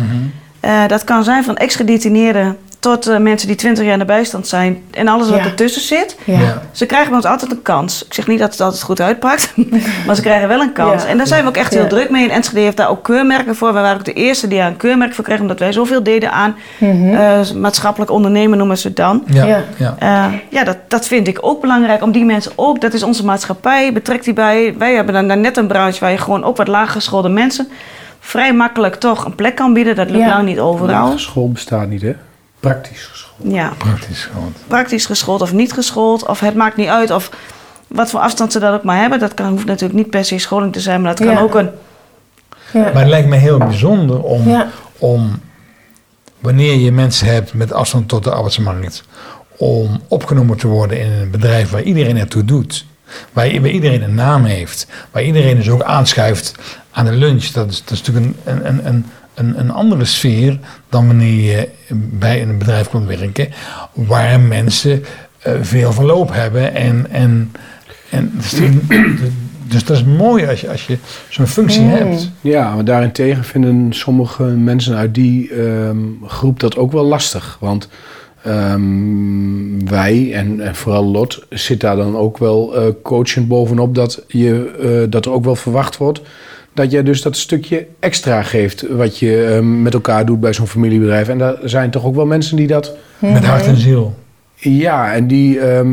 [0.61, 4.47] Eh, dat kan zijn van ex-gedetineerden tot eh, mensen die 20 jaar in de bijstand
[4.49, 4.83] zijn.
[4.91, 5.45] En alles wat Ja.
[5.45, 6.17] ertussen zit.
[6.25, 6.63] ja.
[6.73, 8.05] Ze krijgen bij ons altijd een kans.
[8.05, 9.53] Ik zeg niet dat het altijd goed uitpakt,
[10.07, 11.03] maar ze krijgen wel een kans.
[11.03, 11.09] Ja.
[11.09, 11.79] En daar zijn we ook echt Ja.
[11.81, 12.25] heel druk mee.
[12.25, 13.73] En Enschede heeft daar ook keurmerken voor.
[13.73, 16.33] We waren ook de eerste die daar een keurmerk voor kregen, omdat wij zoveel deden
[16.33, 17.15] aan Mhm.
[17.15, 19.23] eh, maatschappelijk ondernemen, noemen ze het dan.
[19.27, 19.45] Ja.
[19.45, 19.65] Ja.
[19.77, 19.95] Ja.
[19.99, 22.03] Eh, ja, dat, dat vind ik ook belangrijk.
[22.03, 24.75] Om die mensen ook, dat is onze maatschappij, betrekt die bij.
[24.79, 27.69] Wij hebben dan, dan net een branche waar je gewoon ook wat laaggeschoolde mensen
[28.21, 29.95] vrij makkelijk toch een plek kan bieden.
[29.97, 30.29] Dat lukt Ja.
[30.29, 31.07] nou niet overal.
[31.09, 32.13] lage school bestaat niet, hè?
[32.71, 33.55] Praktisch geschoold.
[33.55, 34.53] Ja, Praktisch gewoon.
[34.67, 36.27] praktisch geschoold of niet geschoold.
[36.27, 37.31] Of het maakt niet uit of
[37.87, 39.19] wat voor afstand ze dat ook maar hebben.
[39.19, 41.41] Dat kan, hoeft natuurlijk niet per se scholing te zijn, maar dat kan Ja.
[41.41, 41.71] ook een...
[42.73, 42.81] Ja.
[42.83, 44.69] Maar het lijkt me heel bijzonder om, Ja.
[44.99, 45.41] om
[46.41, 49.05] wanneer je mensen hebt met afstand tot de arbeidsmarkt,
[49.57, 52.85] om opgenomen te worden in een bedrijf waar iedereen ertoe doet.
[53.33, 54.87] Waar iedereen een naam heeft.
[55.11, 56.55] Waar iedereen dus ook aanschuift
[56.91, 57.45] aan de lunch.
[57.47, 61.69] Dat is, dat is natuurlijk een, een, een, een, een andere sfeer dan wanneer je
[61.95, 63.49] bij een bedrijf komt werken.
[63.93, 65.05] Waar mensen
[65.39, 66.75] eh, veel verloop hebben.
[66.75, 67.53] En, en,
[68.11, 68.81] en dus, die-
[69.69, 71.91] dus dat is mooi als je, als je zo'n functie Mm.
[71.91, 72.31] hebt.
[72.41, 75.97] Ja, maar daarentegen vinden sommige mensen uit die ehm,
[76.27, 77.57] groep dat ook wel lastig.
[77.61, 77.89] Want
[78.43, 84.23] ehm, wij, en, en vooral Lot, zit daar dan ook wel eh coachend bovenop dat,
[84.29, 86.21] je, eh, dat er ook wel verwacht wordt
[86.77, 90.67] dat jij dus dat stukje extra geeft wat je ehm, met elkaar doet bij zo'n
[90.67, 91.29] familiebedrijf.
[91.29, 94.15] En daar zijn toch ook wel mensen die dat Met hart en ziel.
[94.57, 95.89] ja, en die, ehm,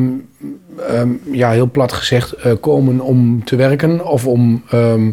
[0.89, 5.12] ehm, ja, heel plat gezegd, eh, komen om te werken of om ehm,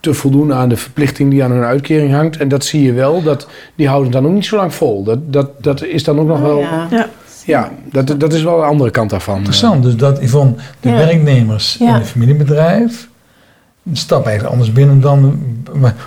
[0.00, 2.36] te voldoen aan de verplichting die aan hun uitkering hangt.
[2.36, 5.02] En dat zie je wel, dat, die houden het dan ook niet zo lang vol.
[5.04, 6.58] Dat, dat, dat is dan ook nog Oh, wel.
[6.58, 6.86] ja.
[6.90, 7.08] Ja.
[7.46, 9.36] Ja, dat, dat is wel de andere kant daarvan.
[9.36, 10.94] Interessant, dus dat Yvonne, de Ja.
[10.96, 13.08] werknemers in een familiebedrijf,
[13.92, 15.38] stap eigenlijk anders binnen dan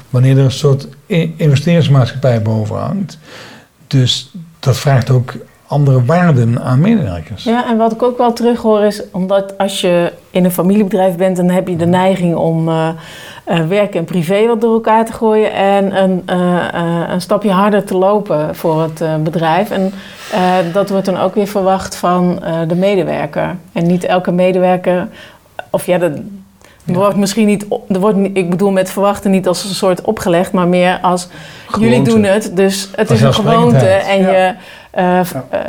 [0.10, 0.88] wanneer er een soort
[1.36, 3.18] investeringsmaatschappij boven hangt.
[3.88, 5.34] Dus dat vraagt ook
[5.74, 7.44] andere waarden aan medewerkers.
[7.44, 11.16] Ja, en wat ik ook wel terug hoor is, omdat als je in een familiebedrijf
[11.16, 12.90] bent, dan heb je de neiging om eh,
[13.44, 17.84] eh, werk en privé wat door elkaar te gooien en een, eh, een stapje harder
[17.84, 19.70] te lopen voor het bedrijf.
[19.72, 19.94] En
[20.74, 23.56] dat wordt dan ook weer verwacht van de medewerker.
[23.72, 25.08] En niet elke medewerker,
[25.70, 26.12] of ja, dat.
[26.86, 30.52] Er wordt misschien niet, er wordt, ik bedoel met verwachten niet als een soort opgelegd,
[30.52, 31.28] maar meer als
[31.80, 33.86] jullie doen het, dus het is een gewoonte.
[33.86, 34.30] En Ja.
[34.32, 34.56] je,
[34.92, 35.24] eh, Ja.
[35.50, 35.60] eh,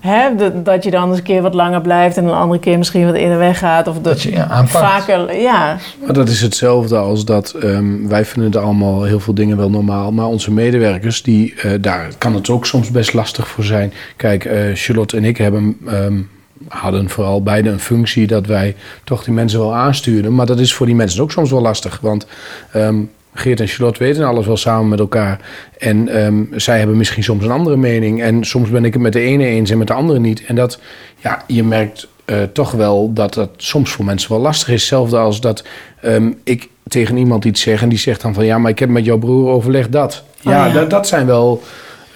[0.00, 2.78] hè, dat- dat je dan eens een keer wat langer blijft en een andere keer
[2.78, 3.86] misschien wat eerder weggaat.
[3.88, 4.70] Of dat, Dat je ja, aanpakt.
[4.84, 5.76] vaker, ja.
[6.04, 9.70] Maar dat is hetzelfde als dat ehm, wij vinden er allemaal heel veel dingen wel
[9.70, 10.12] normaal.
[10.12, 13.92] Maar onze medewerkers, die, eh, daar kan het ook soms best lastig voor zijn.
[14.16, 16.14] Kijk, eh, Charlotte en ik hebben, ehm,
[16.68, 20.34] hadden vooral beide een functie dat wij toch die mensen wel aanstuurden.
[20.34, 21.98] Maar dat is voor die mensen ook soms wel lastig.
[22.00, 22.26] Want
[22.72, 22.96] ehm,
[23.34, 25.40] Geert en Charlotte weten alles wel samen met elkaar.
[25.78, 28.22] En ehm, zij hebben misschien soms een andere mening.
[28.22, 30.44] En soms ben ik het met de ene eens en met de andere niet.
[30.44, 30.80] En dat,
[31.18, 34.80] ja, je merkt eh, toch wel dat dat soms voor mensen wel lastig is.
[34.80, 35.64] Hetzelfde als dat
[36.00, 38.44] ehm, ik tegen iemand iets zeg en die zegt dan van...
[38.44, 40.22] ja, maar ik heb met jouw broer overlegd dat.
[40.40, 40.72] Ja, ja.
[40.72, 41.62] Dat, dat zijn wel...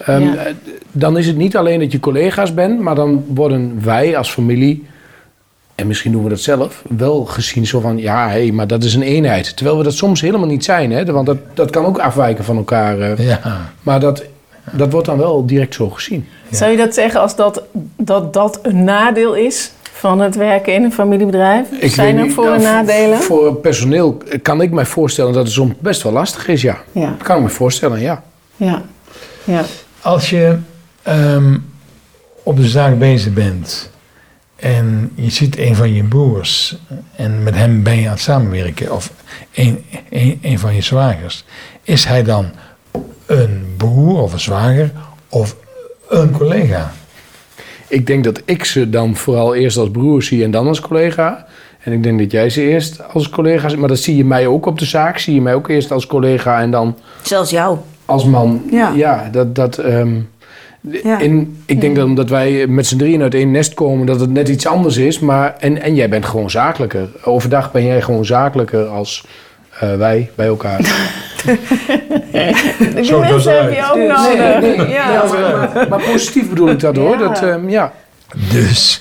[0.07, 0.35] ehm, Ja.
[0.35, 0.53] eh,
[0.91, 2.79] Dan is het niet alleen dat je collega's bent...
[2.79, 4.85] maar dan worden wij als familie...
[5.75, 6.83] en misschien doen we dat zelf...
[6.97, 7.97] wel gezien zo van...
[7.97, 9.55] ja, hé, maar dat is een eenheid.
[9.55, 10.91] Terwijl we dat soms helemaal niet zijn.
[10.91, 11.05] Hè?
[11.05, 12.99] Want dat, dat kan ook afwijken van elkaar.
[12.99, 13.27] eh.
[13.27, 13.61] Ja.
[13.81, 14.23] Maar dat,
[14.71, 16.25] dat wordt dan wel direct zo gezien.
[16.51, 17.61] Zou je dat zeggen als dat,
[17.97, 21.67] dat dat een nadeel is van het werken in een familiebedrijf?
[21.81, 23.17] Zijn er voor- en nou, nadelen?
[23.19, 26.77] Voor personeel kan ik mij voorstellen dat het soms best wel lastig is, ja.
[26.91, 28.23] Ja, Kan ik me voorstellen, ja.
[28.55, 28.81] ja,
[29.43, 29.63] ja.
[30.07, 30.57] Als je
[31.03, 31.57] ehm,
[32.43, 33.89] op de zaak bezig bent
[34.55, 36.77] en je ziet een van je broers
[37.15, 39.11] en met hem ben je aan het samenwerken, of
[39.53, 41.45] een, een, een van je zwagers,
[41.83, 42.51] is hij dan
[43.25, 44.91] een broer of een zwager
[45.29, 45.55] of
[46.09, 46.93] een collega?
[47.87, 51.47] Ik denk dat ik ze dan vooral eerst als broer zie en dan als collega.
[51.79, 53.79] En ik denk dat jij ze eerst als collega ziet.
[53.79, 55.17] Maar dat zie je mij ook op de zaak.
[55.17, 57.77] Zie je mij ook eerst als collega en dan Zelfs jou.
[58.07, 58.61] Als man.
[58.95, 59.29] Ja.
[59.31, 59.55] dat...
[59.55, 60.15] dat ehm,
[61.03, 61.19] Ja.
[61.19, 64.29] in, ik denk dat omdat wij met z'n drieën uit één nest komen, dat het
[64.29, 65.19] net iets anders is.
[65.19, 67.07] Maar, en, en jij bent gewoon zakelijker.
[67.23, 69.25] Overdag ben jij gewoon zakelijker als
[69.79, 70.77] eh, wij bij elkaar.
[72.93, 74.61] Die Zo mensen heb je ook nodig.
[74.61, 74.87] nee, nee.
[74.89, 77.11] Ja, Ja, maar, maar positief bedoel ik dat hoor.
[77.11, 77.17] Ja.
[77.17, 77.91] Dat, ehm, ja.
[78.51, 78.99] Dus,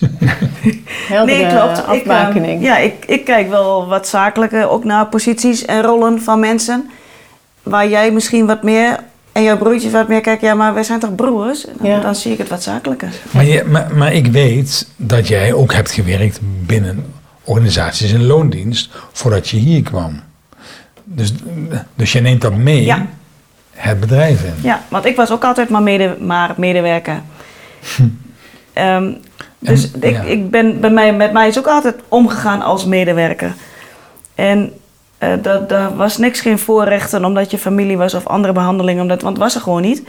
[1.08, 1.78] heldere Nee, klopt.
[1.78, 2.60] Ik, afbakening.
[2.60, 6.90] eh, ja, ik, ik kijk wel wat zakelijker ook naar posities en rollen van mensen.
[7.66, 8.96] Waar jij misschien wat meer
[9.32, 10.46] en jouw broertjes wat meer kijken.
[10.48, 11.62] Ja, maar wij zijn toch broers?
[11.78, 12.00] Dan, Ja.
[12.00, 13.08] dan zie ik het wat zakelijker.
[13.30, 17.12] maar, je, maar, maar ik weet dat jij ook hebt gewerkt binnen
[17.44, 20.20] organisaties in loondienst voordat je hier kwam.
[21.04, 21.32] Dus,
[21.94, 23.06] dus je neemt dat mee, Ja.
[23.70, 24.54] het bedrijf in.
[24.62, 27.20] Ja, want ik was ook altijd maar, mede, maar medewerker.
[28.72, 29.12] Ehm,
[29.58, 30.22] dus En- ik, ja.
[30.22, 33.54] ik ben, bij mij, met mij is ook altijd omgegaan als medewerker.
[34.34, 34.72] En
[35.18, 39.22] eh dat, daar was niks geen voorrechten omdat je familie was of andere behandelingen, omdat,
[39.22, 40.02] want het was er gewoon niet.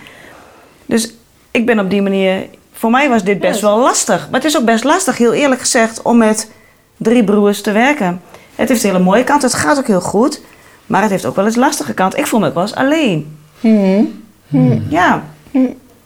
[0.86, 1.14] Dus
[1.52, 4.28] ik ben op die manier, voor mij was dit best wel lastig.
[4.32, 6.52] Maar het is ook best lastig, heel eerlijk gezegd, om met
[6.98, 8.22] drie broers te werken.
[8.56, 10.42] Het heeft een hele mooie kant, het gaat ook heel goed.
[10.86, 12.18] Maar het heeft ook wel eens lastige kant.
[12.18, 13.38] Ik voel me ook wel eens alleen.
[13.60, 14.80] Mhm.
[14.90, 15.24] Ja,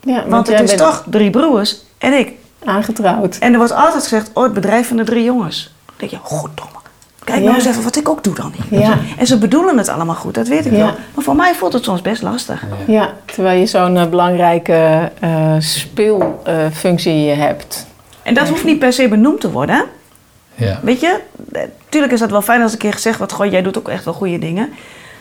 [0.04, 2.32] Ja, want het is toch drie broers en ik.
[2.66, 3.38] aangetrouwd.
[3.38, 5.74] En er wordt altijd gezegd, oh, het bedrijf van de drie jongens.
[5.86, 6.72] Dan denk je, goddomme.
[7.32, 8.54] Kijk nou eens even wat ik ook doe dan.
[9.17, 10.78] En ze bedoelen het allemaal goed, dat weet ik Ja.
[10.78, 10.86] wel.
[11.15, 12.63] Maar voor mij voelt het soms best lastig.
[12.88, 17.86] Ja, terwijl je zo'n eh, belangrijke eh, speelfunctie hebt.
[18.24, 19.76] En dat hoeft niet per se benoemd te worden.
[19.76, 19.82] hè?
[20.65, 20.80] Ja.
[20.84, 21.20] Weet je,
[21.52, 23.34] eh, tuurlijk is dat wel fijn als een keer gezegd wordt...
[23.34, 24.70] Goh, jij doet ook echt wel goede dingen.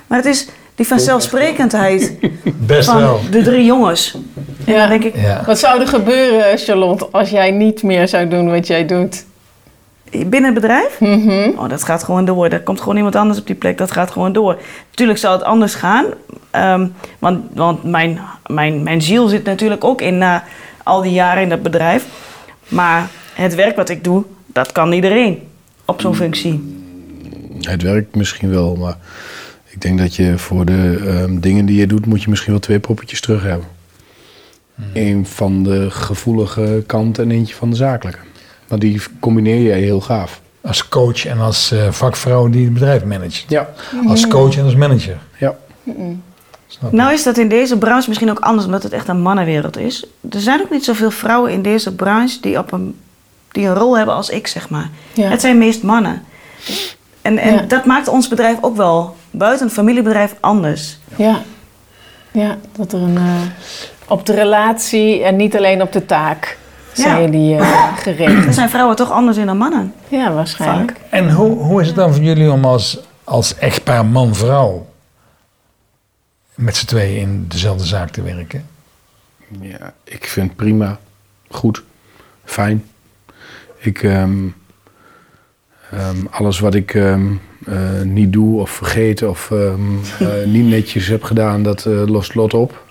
[0.07, 2.13] Maar het is die vanzelfsprekendheid
[2.67, 3.21] Best van wel.
[3.31, 4.15] de drie jongens.
[4.67, 4.79] En Ja.
[4.81, 5.43] dan denk ik, Ja.
[5.47, 9.25] Wat zou er gebeuren, Charlotte, als jij niet meer zou doen wat jij doet?
[10.11, 11.01] Binnen het bedrijf...
[11.01, 11.51] Mhm.
[11.57, 12.49] Oh, dat gaat gewoon door.
[12.49, 13.79] Er komt gewoon iemand anders op die plek.
[13.79, 14.59] Dat gaat gewoon door.
[14.91, 16.05] Tuurlijk zal het anders gaan.
[16.51, 16.87] Ehm,
[17.19, 20.45] want want mijn, mijn, mijn ziel zit natuurlijk ook in na
[20.83, 22.07] al die jaren in dat bedrijf.
[22.69, 25.39] Maar het werk wat ik doe, dat kan iedereen
[25.85, 26.79] op zo'n functie.
[27.61, 28.97] Het werkt misschien wel, maar
[29.65, 32.61] ik denk dat je voor de ehm, dingen die je doet, moet je misschien wel
[32.61, 33.67] twee poppetjes terug hebben.
[34.93, 38.19] Eén van de gevoelige kant en eentje van de zakelijke.
[38.71, 40.41] Want die combineer jij heel gaaf.
[40.61, 43.45] Als coach en als eh, vakvrouw die het bedrijf managt.
[43.49, 43.69] Ja,
[44.09, 45.17] Als coach en als manager.
[45.39, 45.55] ja.
[46.91, 50.07] Nou is dat in deze branche misschien ook anders, omdat het echt een mannenwereld is.
[50.31, 52.99] Er zijn ook niet zoveel vrouwen in deze branche die, op een,
[53.53, 54.89] die een rol hebben als ik, zeg maar.
[55.13, 55.29] Ja.
[55.29, 56.23] Het zijn meest mannen.
[57.23, 57.61] En, en Ja.
[57.63, 60.99] dat maakt ons bedrijf ook wel, buiten een familiebedrijf, anders.
[61.17, 61.43] Ja.
[62.33, 63.41] ja, dat er een, eh,
[64.09, 66.59] op de relatie en niet alleen op de taak
[66.93, 67.29] zijn Ja.
[67.31, 68.47] die eh, gericht.
[68.47, 69.95] Er zijn vrouwen toch anders in dan mannen.
[70.09, 70.93] Ja, waarschijnlijk.
[71.11, 74.87] En hoe, hoe is het dan voor jullie om als, als echtpaar man-vrouw
[76.55, 78.67] met z'n tweeën in dezelfde zaak te werken?
[79.61, 80.99] Ja, ik vind prima.
[81.49, 81.83] Goed.
[82.45, 82.85] Fijn.
[83.79, 84.39] Ik, ehm,
[85.91, 87.27] ehm, alles wat ik ehm,
[87.67, 89.81] eh, niet doe of vergeet of ehm,
[90.29, 92.83] eh, niet netjes heb gedaan, dat eh, lost Lot op.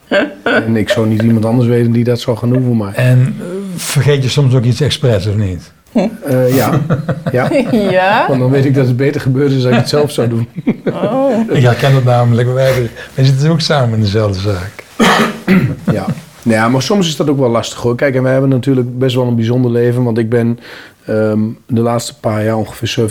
[0.44, 2.94] en ik zou niet iemand anders weten die dat zou gaan doen voor mij.
[2.94, 3.36] En
[3.80, 5.72] vergeet je soms ook iets expres of niet?
[5.94, 6.82] Eh, ja.
[7.32, 7.50] ja.
[7.72, 8.26] Ja?
[8.28, 10.48] Want dan weet ik dat het beter gebeurd is als ik het zelf zou doen.
[10.86, 11.40] Oh.
[11.50, 14.84] Ik herken het namelijk, wij, wij zitten ook samen in dezelfde zaak.
[15.92, 16.06] Ja.
[16.44, 17.96] Nou ja, maar soms is dat ook wel lastig hoor.
[17.96, 20.04] Kijk, en wij hebben natuurlijk best wel een bijzonder leven.
[20.04, 20.60] Want ik ben
[21.06, 23.10] ehm, de laatste paar jaar ongeveer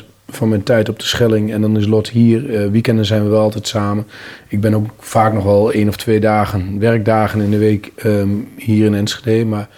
[0.00, 1.52] 70% van mijn tijd op de Schelling.
[1.52, 2.54] En dan is Lot hier.
[2.54, 4.06] Eh, weekenden zijn we wel altijd samen.
[4.48, 8.28] Ik ben ook vaak nog wel één of twee dagen, werkdagen in de week ehm,
[8.56, 9.44] hier in Enschede.
[9.44, 9.68] Maar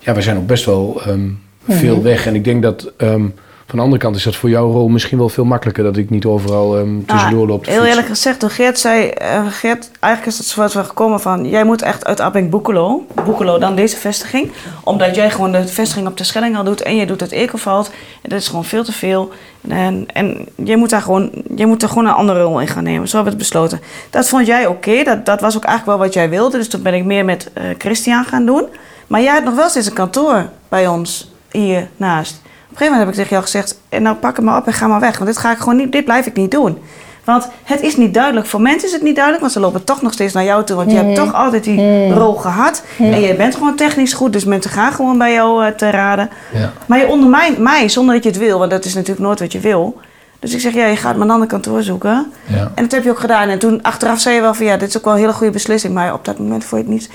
[0.00, 1.28] ja, we zijn ook best wel ehm,
[1.68, 2.26] veel weg.
[2.26, 2.92] En ik denk dat...
[2.96, 3.26] ehm,
[3.66, 6.10] van de andere kant is dat voor jouw rol misschien wel veel makkelijker dat ik
[6.10, 9.08] niet overal ehm, tussendoor loop heel eerlijk gezegd, toen Geert zei...
[9.08, 11.48] eh, Geert, eigenlijk is het zo wat we gekomen van...
[11.48, 13.06] Jij moet echt uit Apping Boekelo.
[13.24, 14.52] Boekelo dan deze vestiging.
[14.84, 16.82] Omdat jij gewoon de vestiging op de Schelling al doet.
[16.82, 17.90] En je doet het Ekelveld.
[18.22, 19.30] En dat is gewoon veel te veel.
[19.68, 21.30] En, en jij moet daar gewoon...
[21.56, 23.08] Jij moet er gewoon een andere rol in gaan nemen.
[23.08, 23.80] Zo hebben we het besloten.
[24.10, 25.02] Dat vond jij oké.
[25.02, 26.56] Dat, dat was ook eigenlijk wel wat jij wilde.
[26.56, 28.64] Dus toen ben ik meer met eh, Christian gaan doen.
[29.10, 32.32] Maar jij had nog wel steeds een kantoor bij ons hier naast.
[32.32, 34.66] Op een gegeven moment heb ik tegen jou gezegd: en nou pak het maar op
[34.66, 35.18] en ga maar weg.
[35.18, 36.78] Want dit ga ik gewoon niet, dit blijf ik niet doen.
[37.24, 38.46] Want het is niet duidelijk.
[38.46, 40.76] Voor mensen is het niet duidelijk, want ze lopen toch nog steeds naar jou toe.
[40.76, 42.82] Want je hebt toch altijd die rol gehad.
[42.98, 46.30] En jij bent gewoon technisch goed, dus mensen gaan gewoon bij jou eh, te raden.
[46.52, 46.72] Ja.
[46.86, 49.52] Maar je ondermijnt mij zonder dat je het wil, want dat is natuurlijk nooit wat
[49.52, 50.00] je wil.
[50.38, 52.32] Dus ik zeg, ja, je gaat maar een ander kantoor zoeken.
[52.46, 52.72] Ja.
[52.74, 53.48] En dat heb je ook gedaan.
[53.48, 55.52] En toen achteraf zei je wel van, ja, dit is ook wel een hele goede
[55.52, 55.94] beslissing.
[55.94, 57.10] Maar op dat moment vond je het niet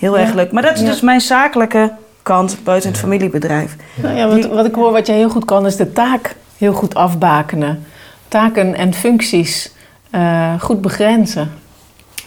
[0.00, 0.52] heel erg leuk.
[0.52, 0.86] Maar dat is Ja.
[0.86, 3.76] dus mijn zakelijke kant buiten het familiebedrijf.
[3.94, 6.72] Nou ja, wat, wat ik hoor wat jij heel goed kan, is de taak heel
[6.72, 7.84] goed afbakenen.
[8.28, 9.72] Taken en functies
[10.10, 11.52] eh, goed begrenzen.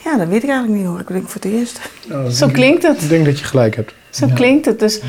[0.04, 1.00] Ja, dat weet ik eigenlijk niet hoor.
[1.00, 1.80] Ik denk voor het eerst.
[2.38, 3.02] Zo klinkt het.
[3.02, 3.94] Ik denk dat je gelijk hebt.
[4.10, 4.80] Zo klinkt het.
[4.80, 5.02] Dus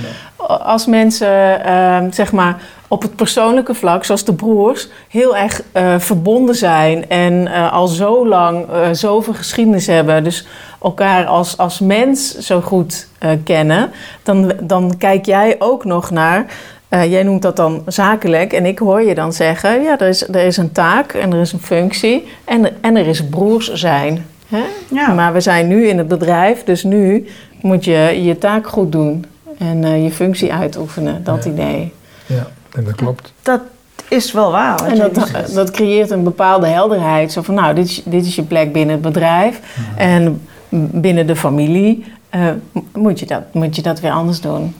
[0.46, 5.98] als mensen ehm, zeg maar op het persoonlijke vlak, zoals de broers, heel erg eh,
[5.98, 10.46] verbonden zijn en eh, al zo lang eh, zoveel geschiedenis hebben, dus
[10.84, 13.90] elkaar als, als mens zo goed eh, kennen,
[14.22, 16.46] dan, dan kijk jij ook nog naar.
[16.88, 20.28] eh, jij noemt dat dan zakelijk en ik hoor je dan zeggen: ja, er is,
[20.28, 24.26] er is een taak en er is een functie en, en er is broers zijn.
[24.48, 24.62] Hè?
[24.90, 25.12] Ja.
[25.12, 27.26] Maar we zijn nu in het bedrijf, dus nu
[27.60, 29.24] moet je je taak goed doen
[29.58, 31.50] en eh, je functie uitoefenen, dat Ja.
[31.50, 31.92] idee.
[32.26, 33.32] Ja, en dat klopt.
[33.42, 33.60] Dat
[34.08, 34.84] is wel waar.
[34.86, 37.32] En dat, dat creëert een bepaalde helderheid.
[37.32, 39.60] Zo van, nou, dit is, dit is je plek binnen het bedrijf.
[39.96, 40.42] En
[40.74, 42.50] binnen de familie eh,
[42.92, 44.74] moet, je dat, moet je dat weer anders doen.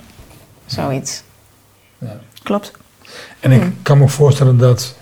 [0.66, 1.22] Zoiets.
[2.42, 2.72] Klopt.
[3.40, 4.96] En ik kan me ook voorstellen dat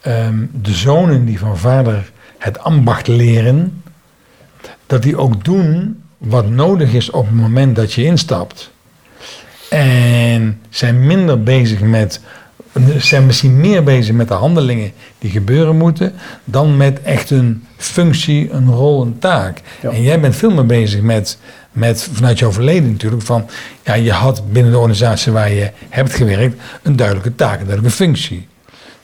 [0.00, 3.82] ehm, de zonen die van vader het ambacht leren,
[4.86, 8.70] dat die ook doen wat nodig is op het moment dat je instapt.
[9.70, 12.20] En zijn minder bezig met,
[12.98, 16.12] zijn misschien meer bezig met de handelingen die gebeuren moeten,
[16.44, 19.60] dan met echt een functie, een rol, een taak.
[19.82, 19.90] Ja.
[19.90, 21.38] En jij bent veel meer bezig met,
[21.72, 23.48] met, vanuit jouw verleden natuurlijk, van
[23.84, 27.96] ja, je had binnen de organisatie waar je hebt gewerkt een duidelijke taak, een duidelijke
[27.96, 28.48] functie.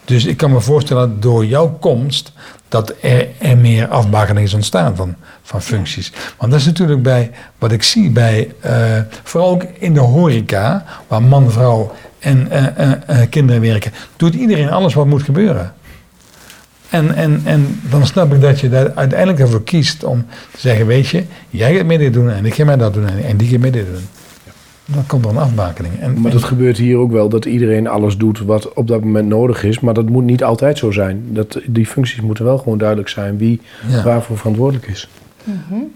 [0.04, 2.32] Dus ik kan me voorstellen dat door jouw komst
[2.68, 6.12] dat er, er meer afbakening is ontstaan van, van functies.
[6.38, 10.84] Want dat is natuurlijk bij wat ik zie bij, eh, vooral ook in de horeca,
[11.06, 15.72] waar man, vrouw en eh, eh, eh, kinderen werken, doet iedereen alles wat moet gebeuren.
[16.90, 20.86] En, en, en dan snap ik dat je daar uiteindelijk ervoor kiest om te zeggen,
[20.86, 23.36] weet je, jij gaat mee dit doen en ik ga mij dat doen en, en
[23.36, 24.04] die gaat mee dit doen.
[24.94, 26.00] Dan komt er een afbakening.
[26.00, 29.28] En, Maar dat gebeurt hier ook wel, dat iedereen alles doet wat op dat moment
[29.28, 29.80] nodig is.
[29.80, 31.24] Maar dat moet niet altijd zo zijn.
[31.28, 34.02] Dat, die functies moeten wel gewoon duidelijk zijn wie Ja.
[34.02, 35.08] waarvoor verantwoordelijk is.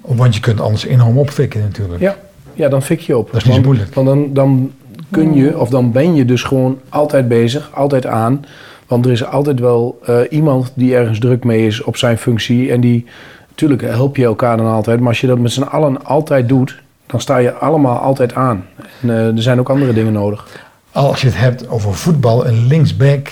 [0.01, 2.01] Want je kunt anders enorm opfikken natuurlijk.
[2.01, 2.17] Ja,
[2.55, 3.27] ja dan fik je op.
[3.27, 3.95] Dat is niet zo Want- moeilijk.
[3.95, 4.73] Want dan, dan
[5.11, 8.45] kun je, of dan ben je dus gewoon altijd bezig, altijd aan.
[8.87, 12.73] Want er is altijd wel eh, iemand die ergens druk mee is op zijn functie.
[12.73, 13.07] En die,
[13.49, 14.99] natuurlijk help je elkaar dan altijd.
[14.99, 18.65] Maar als je dat met z'n allen altijd doet, dan sta je allemaal altijd aan.
[19.01, 20.47] En eh, er zijn ook andere dingen nodig.
[20.93, 23.29] Als je het hebt over voetbal, een linksback.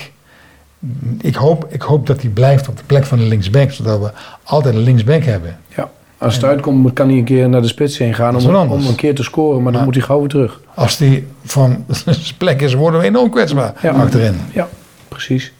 [1.20, 4.10] Ik hoop, ik hoop dat hij blijft op de plek van de linksback, zodat we
[4.42, 5.58] altijd een linksback hebben.
[5.76, 5.90] Ja.
[6.18, 8.94] Als het uitkomt, kan hij een keer naar de spits heen gaan om, om een
[8.94, 9.86] keer te scoren, maar dan Ja.
[9.86, 10.60] moet hij gauw weer terug.
[10.74, 13.90] Als die van zijn plek is, worden we enorm kwetsbaar Ja.
[13.90, 14.40] achterin.
[14.52, 14.68] Ja,
[15.08, 15.52] precies.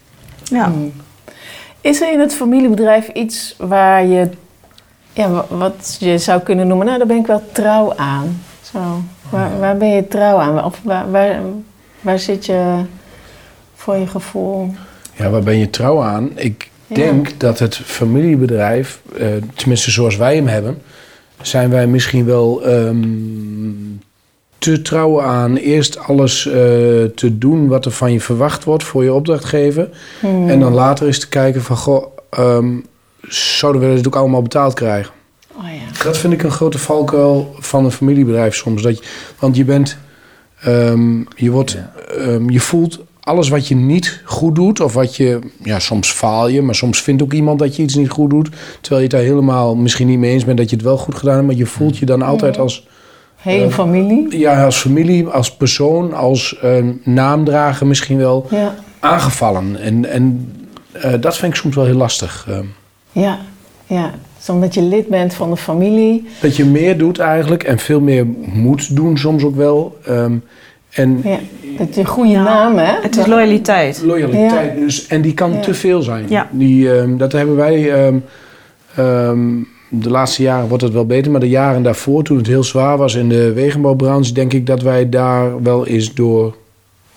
[0.44, 0.73] Ja.
[1.81, 4.29] Is er in het familiebedrijf iets waar je,
[5.12, 8.40] ja, wa- wat je zou kunnen noemen, nou daar ben ik wel trouw aan.
[8.73, 8.79] Zo,
[9.31, 10.64] waar, waar ben je trouw aan?
[10.64, 11.40] Of waar, waar,
[12.01, 12.75] waar zit je
[13.75, 14.75] voor je gevoel?
[15.16, 16.31] Ja, waar ben je trouw aan?
[16.35, 16.71] Ik.
[16.94, 20.79] Denk dat het familiebedrijf, eh, tenminste zoals wij hem hebben,
[21.42, 22.98] zijn wij misschien wel ehm,
[24.59, 26.53] te trouw aan eerst alles eh,
[27.14, 29.88] te doen wat er van je verwacht wordt voor je opdrachtgever.
[30.20, 30.48] Hmm.
[30.48, 32.77] En dan later eens te kijken van, goh, ehm,
[33.29, 35.12] zouden we dit ook allemaal betaald krijgen?
[35.57, 36.05] Oh ja.
[36.05, 38.83] Dat vind ik een grote valkuil van een familiebedrijf soms.
[38.83, 39.05] Dat je,
[39.38, 39.98] want je bent,
[40.61, 41.77] ehm, je wordt,
[42.48, 46.62] je voelt alles wat je niet goed doet, of wat je, ja, soms faal je,
[46.62, 48.49] maar soms vindt ook iemand dat je iets niet goed doet,
[48.81, 51.14] terwijl je het daar helemaal misschien niet mee eens bent dat je het wel goed
[51.14, 52.87] gedaan hebt, maar je voelt je dan altijd als,
[53.37, 54.38] Hele Eh, familie?
[54.38, 58.75] ja, als familie, als persoon, als ehm, naamdrager misschien wel Ja.
[59.01, 59.77] aangevallen.
[59.81, 60.53] En, en
[60.93, 62.49] eh, dat vind ik soms wel heel lastig.
[63.12, 63.38] Ja,
[63.87, 64.11] ja.
[64.37, 66.29] Dus omdat je lid bent van de familie.
[66.41, 69.99] Dat je meer doet eigenlijk en veel meer moet doen soms ook wel.
[70.05, 70.37] Ehm,
[70.90, 71.38] en Ja.
[71.79, 72.92] Dat je een goede naam, hè?
[73.03, 74.03] Het is loyaliteit.
[74.05, 75.61] loyaliteit, dus, en die kan Ja.
[75.61, 76.24] te veel zijn.
[76.29, 76.48] Ja.
[76.53, 78.16] Die, ehm, dat hebben wij, ehm,
[78.96, 79.38] ehm,
[79.90, 82.96] de laatste jaren wordt het wel beter, maar de jaren daarvoor, toen het heel zwaar
[82.96, 86.57] was in de wegenbouwbranche, denk ik dat wij daar wel eens door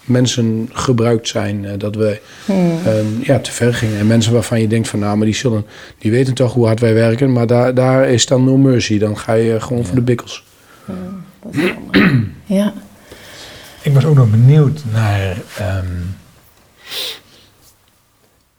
[0.03, 1.65] mensen gebruikt zijn.
[1.65, 2.71] eh, dat we Hmm.
[2.86, 3.99] ehm, ja, te ver gingen.
[3.99, 5.65] En mensen waarvan je denkt van nou, maar die, zullen,
[5.97, 8.97] die weten toch hoe hard wij werken, maar daar, daar is dan no mercy.
[8.97, 10.43] Dan ga je gewoon voor de bikkels.
[11.43, 11.73] Dat is.
[12.45, 12.73] Ja.
[13.81, 15.37] Ik was ook nog benieuwd naar.
[15.57, 15.85] ehm,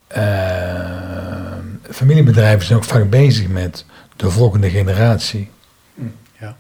[0.07, 3.85] ehm, familiebedrijven zijn ook vaak bezig met
[4.17, 5.51] de volgende generatie.
[6.41, 6.57] Ja.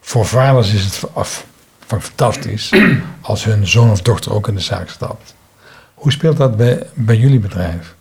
[0.00, 1.46] Voor vaders is het af,
[1.86, 2.72] van fantastisch
[3.20, 5.34] als hun zoon of dochter ook in de zaak stapt.
[5.94, 7.94] Hoe speelt dat bij, bij jullie bedrijf?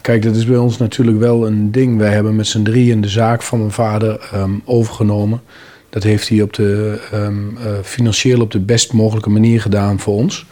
[0.00, 1.98] Kijk, dat is bij ons natuurlijk wel een ding.
[1.98, 5.42] Wij hebben met z'n drieën de zaak van mijn vader ehm, overgenomen.
[5.90, 10.14] Dat heeft hij op de, ehm, eh, financieel op de best mogelijke manier gedaan voor
[10.14, 10.46] ons.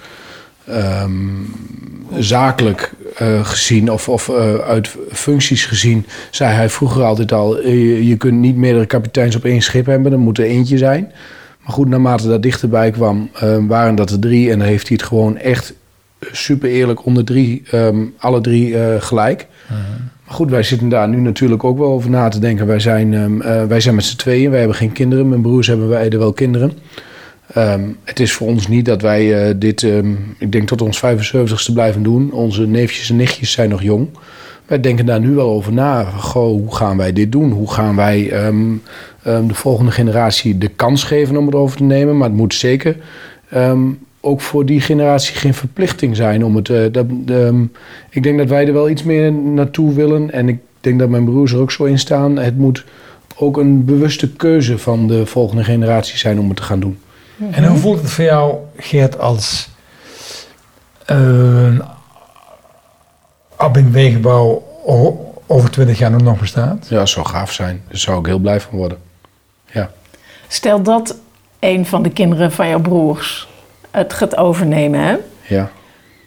[0.66, 1.12] Ehm,
[2.18, 8.16] zakelijk eh, gezien of, of eh, uit functies gezien, zei hij vroeger altijd al: je,
[8.16, 11.12] kunt niet meerdere kapiteins op één schip hebben, er moet er eentje zijn.
[11.64, 14.96] Maar goed, naarmate dat dichterbij kwam, eh, waren dat er drie en dan heeft hij
[14.96, 15.74] het gewoon echt
[16.32, 19.46] super eerlijk onder drie, ehm, alle drie gelijk.
[19.68, 22.66] Maar goed, wij zitten daar nu natuurlijk ook wel over na te denken.
[22.66, 25.28] Wij zijn, ehm, eh, wij zijn met z'n tweeën, wij hebben geen kinderen.
[25.28, 26.72] Mijn broers hebben wij er wel kinderen.
[27.52, 30.98] Ehm, het is voor ons niet dat wij eh, dit, ehm, ik denk tot ons
[30.98, 32.32] 75ste blijven doen.
[32.32, 34.08] Onze neefjes en nichtjes zijn nog jong.
[34.66, 36.04] Wij denken daar nu wel over na.
[36.04, 37.50] Goh, hoe gaan wij dit doen?
[37.50, 38.32] Hoe gaan wij
[39.22, 42.16] de volgende generatie de kans geven om het over te nemen?
[42.16, 42.96] Maar het moet zeker
[44.26, 46.68] ook voor die generatie geen verplichting zijn om het.
[46.68, 47.62] eh, dat, ehm,
[48.10, 50.30] ik denk dat wij er wel iets meer naartoe willen.
[50.32, 52.36] En ik denk dat mijn broers er ook zo in staan.
[52.36, 52.84] Het moet
[53.36, 56.98] ook een bewuste keuze van de volgende generatie zijn om het te gaan doen.
[57.50, 59.68] En hoe voelt het voor jou, Geert, als
[61.06, 61.82] een
[63.56, 66.86] Abbing Wegenbouw o- over 20 jaar nog bestaat?
[66.88, 67.82] Ja, dat zou gaaf zijn.
[67.88, 68.98] Daar zou ik heel blij van worden.
[69.72, 69.90] Ja.
[70.48, 71.16] Stel dat
[71.58, 73.48] een van de kinderen van jouw broers
[73.96, 75.16] het gaat overnemen, hè?
[75.48, 75.70] Ja.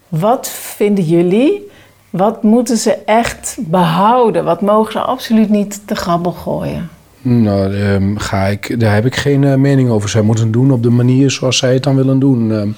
[0.07, 1.71] Wat vinden jullie?
[2.09, 4.43] Wat moeten ze echt behouden?
[4.43, 6.89] Wat mogen ze absoluut niet te grabbel gooien?
[7.21, 10.09] Nou, ehm, ga ik, daar heb ik geen eh, mening over.
[10.09, 12.51] Zij moeten het doen op de manier zoals zij het dan willen doen.
[12.51, 12.69] Ehm,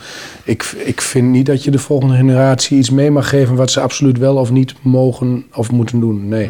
[0.44, 3.82] ik, ik vind niet dat je de volgende generatie iets mee mag geven wat ze
[3.82, 6.28] absoluut wel of niet mogen of moeten doen.
[6.28, 6.50] Nee.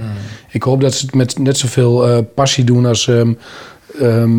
[0.49, 3.33] Ik hoop dat ze het met net zoveel eh, passie doen als ehm,
[3.99, 4.31] ehm,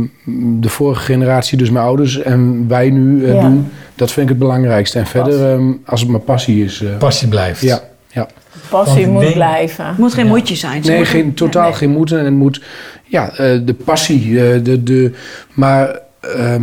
[0.60, 3.40] de vorige generatie, dus mijn ouders en wij nu eh, Ja.
[3.40, 3.68] doen.
[3.94, 4.98] Dat vind ik het belangrijkste.
[4.98, 6.82] En verder, ehm, als het maar passie is.
[6.82, 7.60] eh, Passie blijft.
[7.60, 8.28] ja, ja.
[8.70, 9.86] Passie moet denk- blijven.
[9.86, 10.30] Het moet geen Ja.
[10.30, 10.82] moedje zijn.
[10.84, 11.72] Ze Nee, moeten- geen, totaal nee.
[11.78, 12.18] geen moeten.
[12.18, 12.62] En het moet,
[13.06, 14.32] ja, eh, de passie.
[14.62, 15.12] de, de,
[15.54, 16.62] maar ehm,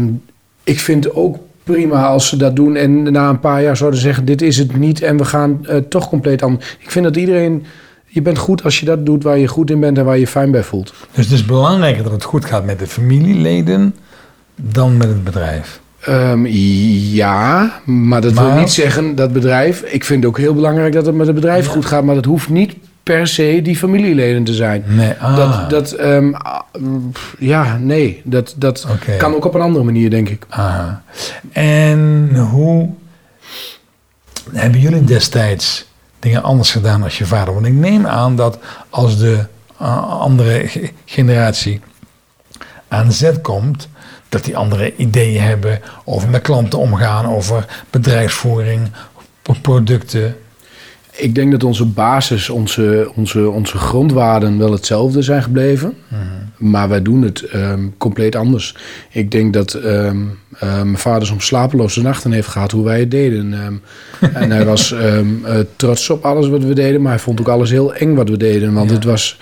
[0.64, 4.26] ik vind ook prima als ze dat doen en na een paar jaar zouden zeggen:
[4.26, 6.78] Dit is het niet en we gaan eh, toch compleet anders.
[6.80, 7.66] Ik vind dat iedereen.
[8.12, 10.28] Je bent goed als je dat doet waar je goed in bent en waar je
[10.28, 10.94] fijn bij voelt.
[11.12, 13.96] Dus het is belangrijker dat het goed gaat met de familieleden
[14.56, 15.80] dan met het bedrijf.
[16.00, 19.82] Ehm, ja, maar dat wil niet zeggen dat bedrijf.
[19.82, 22.26] Ik vind het ook heel belangrijk dat het met het bedrijf goed gaat, maar dat
[22.26, 24.84] hoeft niet per se die familieleden te zijn.
[24.88, 26.34] Nee, ah, Dat, dat ehm,
[27.40, 28.88] ja, nee, dat, dat
[29.18, 30.46] kan ook op een andere manier, denk ik.
[30.50, 31.04] aha.
[31.52, 32.90] En hoe
[34.52, 35.88] hebben jullie destijds
[36.20, 37.54] dingen anders gedaan als je vader?
[37.54, 38.58] Want ik neem aan dat
[38.90, 39.46] als de
[39.82, 41.82] uh, andere ge- generatie
[42.88, 43.88] aan zet komt,
[44.30, 48.92] dat die andere ideeën hebben over met klanten omgaan, over bedrijfsvoering,
[49.42, 50.38] pro- producten.
[51.20, 55.94] Ik denk dat onze basis, onze, onze, onze grondwaarden wel hetzelfde zijn gebleven.
[56.58, 58.76] Maar wij doen het ehm, compleet anders.
[59.12, 60.18] Ik denk dat ehm,
[60.60, 63.54] eh, mijn vader soms slapeloze nachten heeft gehad hoe wij het deden.
[63.54, 63.74] Ehm,
[64.44, 67.48] en hij was ehm, eh, trots op alles wat we deden, maar hij vond ook
[67.48, 68.74] alles heel eng wat we deden.
[68.74, 68.96] Want Ja.
[68.96, 69.40] het was,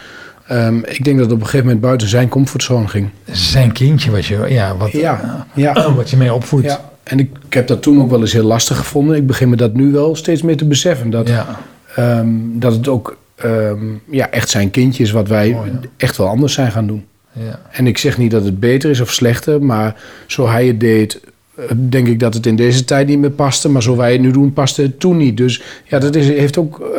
[0.48, 3.10] ehm, ik denk dat het op een gegeven moment buiten zijn comfortzone ging.
[3.32, 5.94] Zijn kindje wat je, ja, wat, Ja, ja.
[5.96, 6.66] wat je mee opvoedt.
[6.66, 9.16] Ja, en ik, ik heb dat toen ook wel eens heel lastig gevonden.
[9.16, 11.10] Ik begin me dat nu wel steeds meer te beseffen.
[11.10, 11.60] Dat, Ja.
[11.96, 15.80] ehm, dat het ook ehm, ja, echt zijn kindje is wat wij Mooi, ja.
[15.98, 17.06] echt wel anders zijn gaan doen.
[17.32, 17.60] Ja.
[17.72, 19.96] En ik zeg niet dat het beter is of slechter, maar
[20.28, 21.20] zo hij het deed,
[21.56, 23.70] eh, denk ik dat het in deze tijd niet meer paste.
[23.70, 25.38] Maar zo wij het nu doen, paste het toen niet.
[25.38, 26.92] Dus ja, dat is, heeft ook,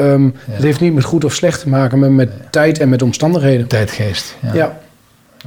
[0.51, 3.67] het heeft niet met goed of slecht te maken, maar met tijd en met omstandigheden.
[3.67, 4.37] Tijdgeest.
[4.55, 4.79] Ja.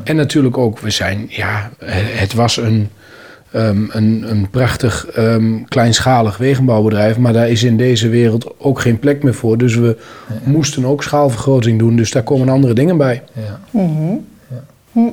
[0.03, 2.89] En natuurlijk ook, we zijn, ja, het was een,
[3.51, 8.99] ehm, een, een prachtig ehm, kleinschalig wegenbouwbedrijf, maar daar is in deze wereld ook geen
[8.99, 9.57] plek meer voor.
[9.57, 9.97] Dus we
[10.43, 13.23] moesten ook schaalvergroting doen, dus daar komen andere dingen bij.
[13.33, 13.59] Ja.
[13.71, 14.15] Mhm.
[14.47, 15.11] Ja.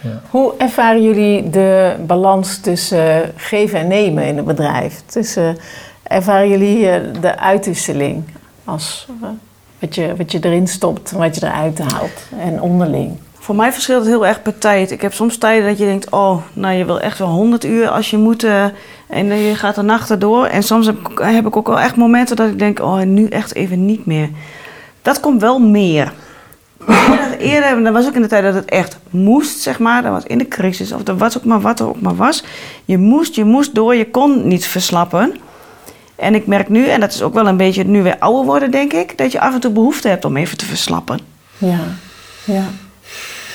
[0.00, 0.20] Ja.
[0.30, 5.02] Hoe ervaren jullie de balans tussen eh, geven en nemen in het bedrijf?
[5.06, 5.56] Tussen,
[6.02, 8.24] ervaren jullie eh, de uitwisseling
[8.64, 9.28] als eh,
[9.78, 13.16] wat, je, wat je erin stopt en wat je eruit haalt en onderling?
[13.48, 14.90] Voor mij verschilt het heel erg per tijd.
[14.90, 17.88] Ik heb soms tijden dat je denkt, oh, nou je wil echt wel 100 uur
[17.88, 18.44] als je moet.
[18.44, 18.64] eh,
[19.06, 20.44] en je gaat de nachten door.
[20.46, 20.96] En soms heb,
[21.46, 24.28] ik- ook wel echt momenten dat ik denk, oh, nu echt even niet meer.
[25.02, 26.12] Dat komt wel meer.
[27.38, 30.02] Eerder, dat was ook in de tijd dat het echt moest, zeg maar.
[30.02, 32.44] Dat was in de crisis, of dat was ook maar wat er ook maar was.
[32.84, 35.36] Je moest, je moest door, je kon niet verslappen.
[36.16, 38.70] En ik merk nu, en dat is ook wel een beetje nu weer ouder worden,
[38.70, 41.18] denk ik, dat je af en toe behoefte hebt om even te verslappen.
[41.58, 41.80] Ja,
[42.44, 42.64] ja.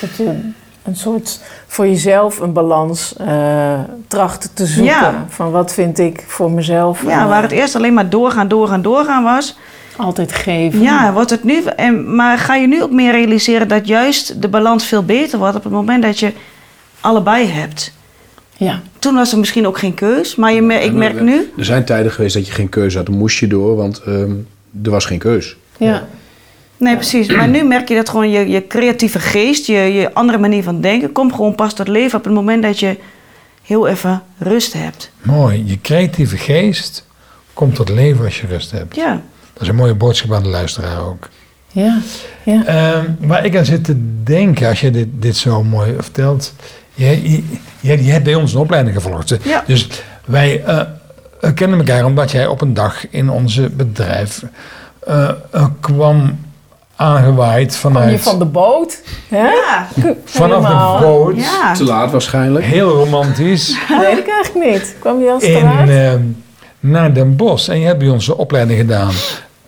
[0.08, 0.40] Dat je
[0.84, 4.94] een soort voor jezelf een balans eh tracht te zoeken.
[4.94, 5.26] Ja.
[5.30, 7.04] Van wat vind ik voor mezelf.
[7.04, 9.56] Ja, eh, waar het eerst alleen maar doorgaan, doorgaan, doorgaan was.
[9.98, 10.82] altijd geven.
[10.82, 11.64] Ja, wordt het nu.
[11.76, 15.56] En, maar ga je nu ook meer realiseren dat juist de balans veel beter wordt
[15.56, 16.32] op het moment dat je
[17.00, 17.92] allebei hebt.
[18.58, 18.82] ja.
[19.00, 21.52] Toen was er misschien ook geen keus, maar je mer- ik merk nu.
[21.58, 24.32] Er zijn tijden geweest dat je geen keuze had, dan moest je door, want ehm,
[24.84, 25.56] er was geen keus.
[25.78, 26.04] ja.
[26.84, 27.28] Nee, precies.
[27.28, 30.82] Maar nu merk je dat gewoon je, je creatieve geest, je, je andere manier van
[30.82, 32.98] denken, komt gewoon pas tot leven op het moment dat je
[33.64, 35.12] heel even rust hebt.
[35.22, 35.64] Mooi.
[35.66, 37.08] Je creatieve geest
[37.54, 38.96] komt tot leven als je rust hebt.
[38.96, 39.22] Ja.
[39.54, 41.30] Dat is een mooie boodschap aan de luisteraar ook.
[41.72, 42.00] Ja.
[42.44, 42.66] ja.
[42.66, 46.54] Ehm, waar ik aan zit te denken, als je dit, dit zo mooi vertelt.
[46.94, 47.44] Je, je,
[47.80, 49.38] je, je hebt bij ons een opleiding gevolgd.
[49.44, 49.64] Ja.
[49.68, 49.88] Dus
[50.26, 50.80] wij eh,
[51.42, 54.44] eh, kennen elkaar omdat jij op een dag in onze bedrijf
[55.08, 56.40] eh, eh, kwam
[57.04, 58.12] aangewaaid Kom vanuit.
[58.12, 59.02] je van de boot?
[59.30, 59.38] Hè?
[59.48, 59.88] Ja.
[60.26, 60.98] vanaf Helemaal.
[61.00, 61.36] de boot.
[61.36, 61.74] Ja.
[61.74, 62.66] Te laat waarschijnlijk.
[62.66, 63.78] Heel romantisch.
[64.02, 64.96] Weet ik eigenlijk niet.
[65.00, 65.90] Kwam je als in, straat?
[65.90, 66.22] ehm,
[66.80, 67.70] naar Den Bosch.
[67.70, 69.12] En je hebt bij ons een opleiding gedaan.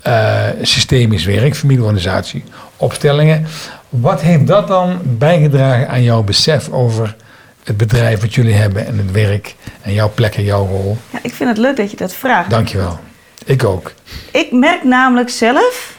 [0.02, 2.44] eh, systemisch werk, familieorganisatie,
[2.78, 3.46] opstellingen.
[3.90, 7.16] Wat heeft dat dan bijgedragen aan jouw besef over
[7.64, 10.98] het bedrijf wat jullie hebben en het werk en jouw plek en jouw rol?
[11.10, 12.50] ja, ik vind het leuk dat je dat vraagt.
[12.50, 13.00] Dankjewel.
[13.46, 13.92] Ik ook.
[14.32, 15.95] Ik merk namelijk zelf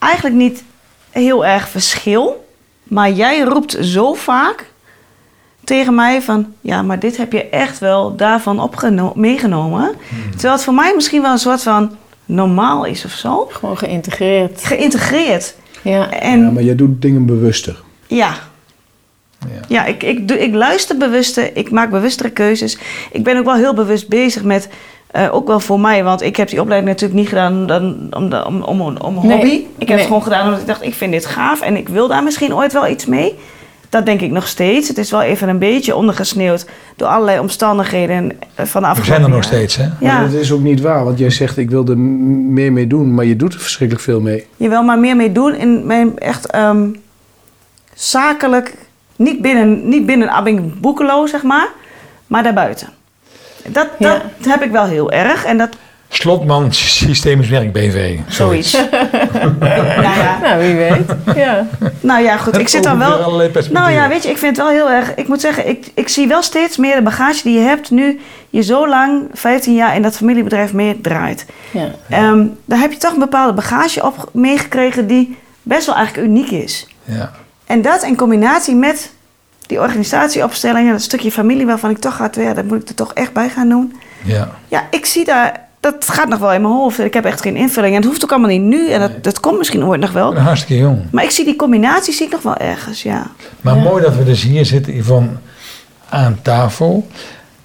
[0.00, 0.64] eigenlijk niet
[1.10, 2.48] heel erg verschil.
[2.82, 4.66] Maar jij roept zo vaak
[5.64, 6.52] tegen mij van...
[6.60, 8.70] ja, maar dit heb je echt wel daarvan
[9.14, 9.94] meegenomen.
[10.30, 13.48] Terwijl het voor mij misschien wel een soort van normaal is of zo.
[13.50, 14.64] Gewoon geïntegreerd.
[14.64, 15.54] Geïntegreerd.
[15.82, 16.10] Ja.
[16.10, 17.82] En Ja, maar jij doet dingen bewuster.
[18.06, 18.34] ja,
[19.48, 19.60] Ja.
[19.68, 22.78] ja ik, ik, doe, ik luister bewuster, ik maak bewustere keuzes.
[23.12, 24.68] Ik ben ook wel heel bewust bezig met,
[25.12, 28.32] eh, ook wel voor mij, want ik heb die opleiding natuurlijk niet gedaan dan, om,
[28.32, 29.52] om, om, om een Nee, hobby.
[29.52, 29.96] Ik heb nee.
[29.96, 32.54] het gewoon gedaan omdat ik dacht, ik vind dit gaaf en ik wil daar misschien
[32.54, 33.34] ooit wel iets mee.
[33.88, 34.88] Dat denk ik nog steeds.
[34.88, 39.04] Het is wel even een beetje ondergesneeuwd door allerlei omstandigheden eh, van de We afgelopen
[39.04, 39.82] zijn er nog steeds, hè?
[39.82, 42.86] Ja, Maar dat is ook niet waar, want jij zegt ik wil er meer mee
[42.86, 44.46] doen, maar je doet er verschrikkelijk veel mee.
[44.56, 46.88] je wil maar meer mee doen in mijn echt ehm,
[47.94, 48.74] zakelijk,
[49.16, 51.68] niet binnen, niet binnen Abbing Boekelo, zeg maar,
[52.26, 52.88] maar daarbuiten.
[53.68, 54.22] Dat, Ja.
[54.38, 55.68] dat heb ik wel heel erg en dat
[56.12, 58.18] Slotman Systemisch Werk BV.
[58.28, 58.72] zoiets.
[59.60, 59.64] nou,
[60.00, 60.38] ja.
[60.42, 61.36] Nou, wie weet.
[61.36, 61.66] Ja.
[62.00, 62.58] nou ja, goed.
[62.58, 63.40] Ik zit dan wel.
[63.70, 65.14] Nou ja, weet je, ik vind het wel heel erg.
[65.14, 68.20] Ik moet zeggen, ik, ik zie wel steeds meer de bagage die je hebt nu
[68.50, 71.46] je zo lang, 15 jaar in dat familiebedrijf meedraait.
[71.70, 71.88] ja.
[72.08, 76.50] Ehm daar heb je toch een bepaalde bagage op meegekregen die best wel eigenlijk uniek
[76.50, 76.86] is.
[77.04, 77.30] Ja.
[77.66, 79.10] En dat in combinatie met
[79.70, 83.12] die organisatieopstellingen, dat stukje familie waarvan ik toch had, ja, dat moet ik er toch
[83.12, 83.94] echt bij gaan doen.
[84.24, 84.48] Ja.
[84.68, 86.98] Ja, ik zie daar dat gaat nog wel in mijn hoofd.
[86.98, 87.94] Ik heb echt geen invulling.
[87.94, 88.90] En het hoeft ook allemaal niet nu.
[88.90, 90.36] En dat, dat komt misschien ooit nog wel.
[90.36, 91.02] Hartstikke jong.
[91.10, 93.26] Maar ik zie die combinatie zie ik nog wel ergens, ja.
[93.60, 95.30] Maar mooi dat we dus hier zitten, Yvonne,
[96.08, 97.06] aan tafel.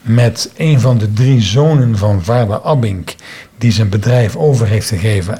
[0.01, 3.15] Met een van de drie zonen van vader Abink.
[3.57, 5.39] Die zijn bedrijf over heeft gegeven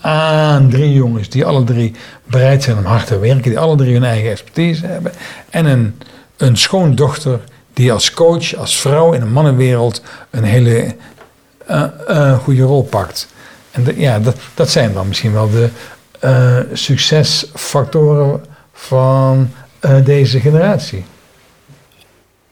[0.00, 1.28] aan drie jongens.
[1.28, 1.92] Die alle drie
[2.24, 3.42] bereid zijn om hard te werken.
[3.50, 5.12] Die alle drie hun eigen expertise hebben.
[5.50, 5.98] En een,
[6.36, 7.40] een schoondochter
[7.74, 10.94] die als coach, als vrouw in een mannenwereld een hele
[11.66, 13.28] eh, goede rol pakt.
[13.70, 15.68] En de- ja, dat, dat zijn dan misschien wel de
[16.20, 19.50] eh, succesfactoren van
[20.04, 21.04] deze generatie.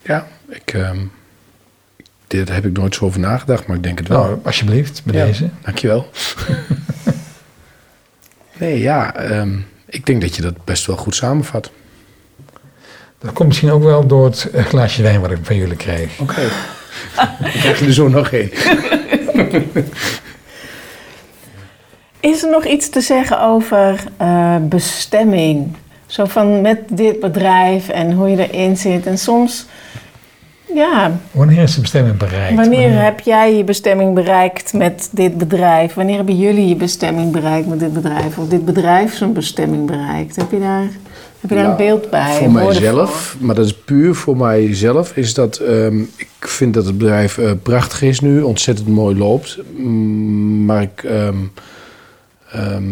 [0.03, 0.99] Ja, ik, ehm,
[2.26, 4.22] dit heb ik nooit zo over nagedacht, maar ik denk het wel.
[4.22, 5.49] Nou, alsjeblieft, bij Ja, deze.
[5.62, 6.11] Dankjewel.
[8.64, 9.56] nee, ja, ehm,
[9.86, 11.70] ik denk dat je dat best wel goed samenvat.
[13.18, 16.18] Dat komt misschien ook wel door het eh, glaasje wijn wat ik van jullie krijg.
[16.20, 16.40] Oké.
[17.54, 18.50] ik krijg er zo nog één.
[22.20, 25.76] Is er nog iets te zeggen over eh, bestemming?
[26.06, 29.06] Zo van met dit bedrijf en hoe je erin zit.
[29.06, 29.66] En soms,
[30.74, 32.56] ja, Wanneer is de bestemming bereikt?
[32.56, 35.94] wanneer heb jij je bestemming bereikt met dit bedrijf?
[35.94, 38.38] Wanneer hebben jullie je bestemming bereikt met dit bedrijf?
[38.38, 40.36] Of dit bedrijf zijn bestemming bereikt?
[40.36, 40.88] Heb je daar,
[41.40, 42.36] heb je daar een beeld bij?
[42.38, 46.98] Voor mijzelf, maar dat is puur voor mijzelf, is dat ehm, ik vind dat het
[46.98, 49.58] bedrijf eh, prachtig is nu, ontzettend mooi loopt.
[49.76, 51.36] Mm, maar ik ehm,
[52.52, 52.84] ehm,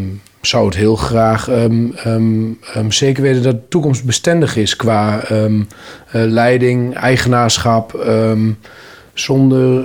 [0.42, 5.44] zou het heel graag ehm, ehm, ehm, zeker weten dat het toekomstbestendig is qua eh,
[6.10, 8.06] leiding, eigenaarschap,
[9.14, 9.84] zonder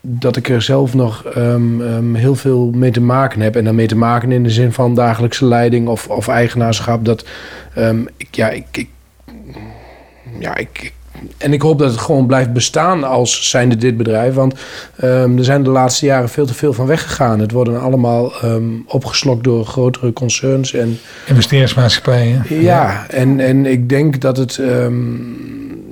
[0.00, 1.24] dat ik er zelf nog
[2.12, 3.56] heel veel mee te maken heb.
[3.56, 7.04] En daarmee te maken in de zin van dagelijkse leiding of, of eigenaarschap.
[7.04, 7.24] Dat,
[8.16, 8.88] ik, ja, ik, ik,
[10.38, 10.92] ja, ik-
[11.38, 14.34] en ik hoop dat het gewoon blijft bestaan als zijnde dit bedrijf.
[14.34, 14.54] Want
[14.96, 17.40] ehm, er zijn de laatste jaren veel te veel van weggegaan.
[17.40, 20.74] Het worden allemaal ehm, opgeslokt door grotere concerns.
[20.74, 22.44] En Investeringsmaatschappijen.
[22.48, 24.58] ja, en, en ik denk dat het.
[24.58, 24.96] ehm,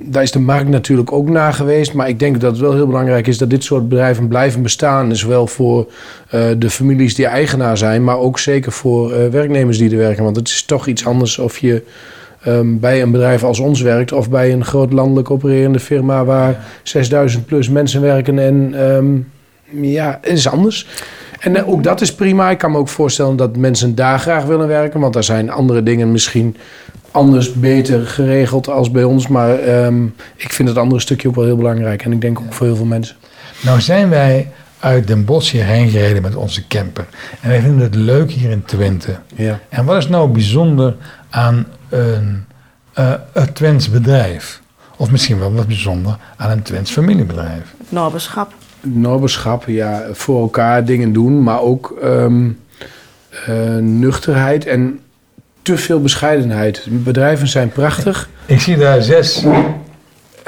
[0.09, 1.93] daar is de markt natuurlijk ook naar geweest.
[1.93, 5.15] Maar ik denk dat het wel heel belangrijk is dat dit soort bedrijven blijven bestaan.
[5.15, 5.91] Zowel voor
[6.29, 10.23] eh, de families die eigenaar zijn, maar ook zeker voor eh, werknemers die er werken.
[10.23, 11.83] Want het is toch iets anders of je
[12.41, 16.65] ehm, bij een bedrijf als ons werkt of bij een groot landelijk opererende firma waar
[16.83, 18.39] 6000 plus mensen werken.
[18.39, 19.15] En ehm,
[19.85, 20.87] ja, het is anders.
[21.39, 22.49] En eh, ook dat is prima.
[22.49, 24.99] Ik kan me ook voorstellen dat mensen daar graag willen werken.
[24.99, 26.57] Want daar zijn andere dingen misschien
[27.11, 29.27] anders, beter geregeld als bij ons.
[29.27, 32.03] Maar ehm, ik vind het andere stukje ook wel heel belangrijk.
[32.03, 33.15] En ik denk ook voor heel veel mensen.
[33.61, 34.47] Nou zijn wij
[34.79, 37.05] uit Den Bosch hierheen gereden met onze camper.
[37.41, 39.15] En wij vinden het leuk hier in Twente.
[39.35, 39.59] Ja.
[39.69, 40.95] En wat is nou bijzonder
[41.29, 42.45] aan een,
[42.93, 44.61] eh een Twents bedrijf?
[44.97, 47.73] Of misschien wel wat bijzonder aan een Twents familiebedrijf.
[47.89, 48.53] Norberschap.
[48.81, 51.43] Noberschap, ja, voor elkaar dingen doen.
[51.43, 52.49] Maar ook ehm,
[53.45, 54.99] eh, nuchterheid en
[55.61, 56.85] te veel bescheidenheid.
[56.89, 58.29] Bedrijven zijn prachtig.
[58.45, 59.43] Ik zie daar zes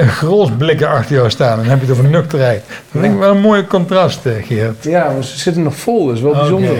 [0.08, 1.52] grols blikken achter jou staan.
[1.52, 2.64] En dan heb je het over nuchterheid.
[2.68, 4.84] Dat vind ik wel een mooi contrast, eh, Geert.
[4.84, 6.06] Ja, maar ze zitten nog vol.
[6.06, 6.72] Dat is wel bijzonder.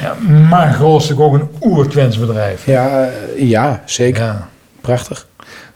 [0.00, 0.14] Ja,
[0.50, 2.66] maar Grols is natuurlijk ook een oer-Twents bedrijf.
[2.66, 3.02] Ja,
[3.36, 4.22] eh, ja zeker.
[4.24, 4.48] Ja.
[4.80, 5.26] Prachtig.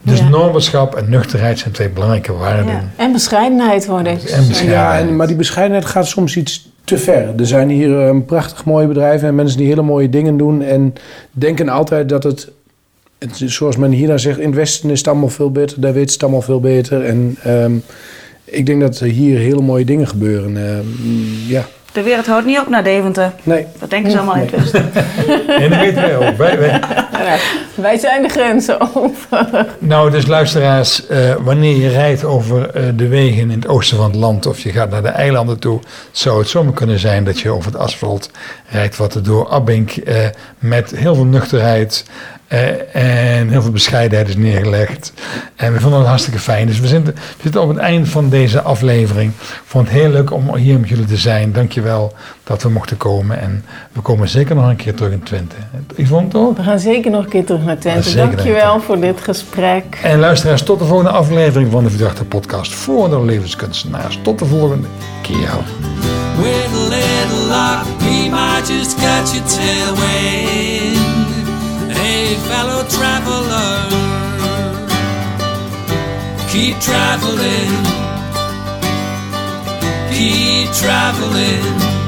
[0.02, 0.28] Dus Ja.
[0.28, 2.66] normerschap en nuchterheid zijn twee belangrijke waarden.
[2.66, 2.82] Ja.
[2.96, 4.12] En bescheidenheid worden.
[4.12, 4.68] En bescheidenheid.
[4.68, 7.28] Ja, en, maar die bescheidenheid gaat soms iets te ver.
[7.38, 10.62] Er zijn hier een prachtig mooie bedrijven en mensen die hele mooie dingen doen.
[10.62, 10.94] En
[11.30, 12.50] denken altijd dat het,
[13.28, 15.80] het is zoals men hier dan zegt, in het Westen is het allemaal veel beter.
[15.80, 17.04] Daar weet ze het allemaal veel beter.
[17.04, 17.72] En ehm,
[18.44, 20.56] ik denk dat er hier hele mooie dingen gebeuren.
[20.56, 20.86] Ehm,
[21.46, 23.32] ja, De wereld houdt niet op naar Deventer.
[23.42, 23.66] nee.
[23.78, 24.90] Dat denken ze allemaal in het Westen.
[25.62, 26.36] En dat weten wij ook.
[26.36, 26.80] Wij,
[27.74, 29.66] wij zijn de grenzen over.
[29.78, 34.06] nou, dus luisteraars, eh, wanneer je rijdt over eh, de wegen in het oosten van
[34.06, 37.40] het land of je gaat naar de eilanden toe, zou het zomaar kunnen zijn dat
[37.40, 38.30] je over het asfalt
[38.70, 40.16] rijdt wat er door Abink eh,
[40.58, 42.04] met heel veel nuchterheid
[42.51, 45.12] eh, en heel veel bescheidenheid is neergelegd.
[45.57, 46.66] En we vonden het hartstikke fijn.
[46.66, 49.30] Dus we zitten, we zitten op het eind van deze aflevering.
[49.30, 51.53] Ik vond het heel leuk om hier met jullie te zijn.
[51.53, 52.12] Dankjewel
[52.44, 53.40] dat we mochten komen.
[53.40, 55.57] En we komen zeker nog een keer terug in Twente.
[55.96, 56.57] Yvonne toch?
[56.57, 58.16] We gaan zeker nog een keer terug naar Twente.
[58.16, 58.86] naar Dankjewel Twente.
[58.86, 59.98] voor dit gesprek.
[60.03, 64.18] En luisteraars, tot de volgende aflevering van de Verdachte Podcast voor de levenskunstenaars.
[64.22, 64.86] Tot de volgende
[65.22, 65.51] keer.
[66.36, 70.89] With a little luck, we might just catch a tailwind.
[72.49, 73.88] Fellow traveler,
[76.49, 77.72] keep traveling,
[80.12, 81.99] keep traveling.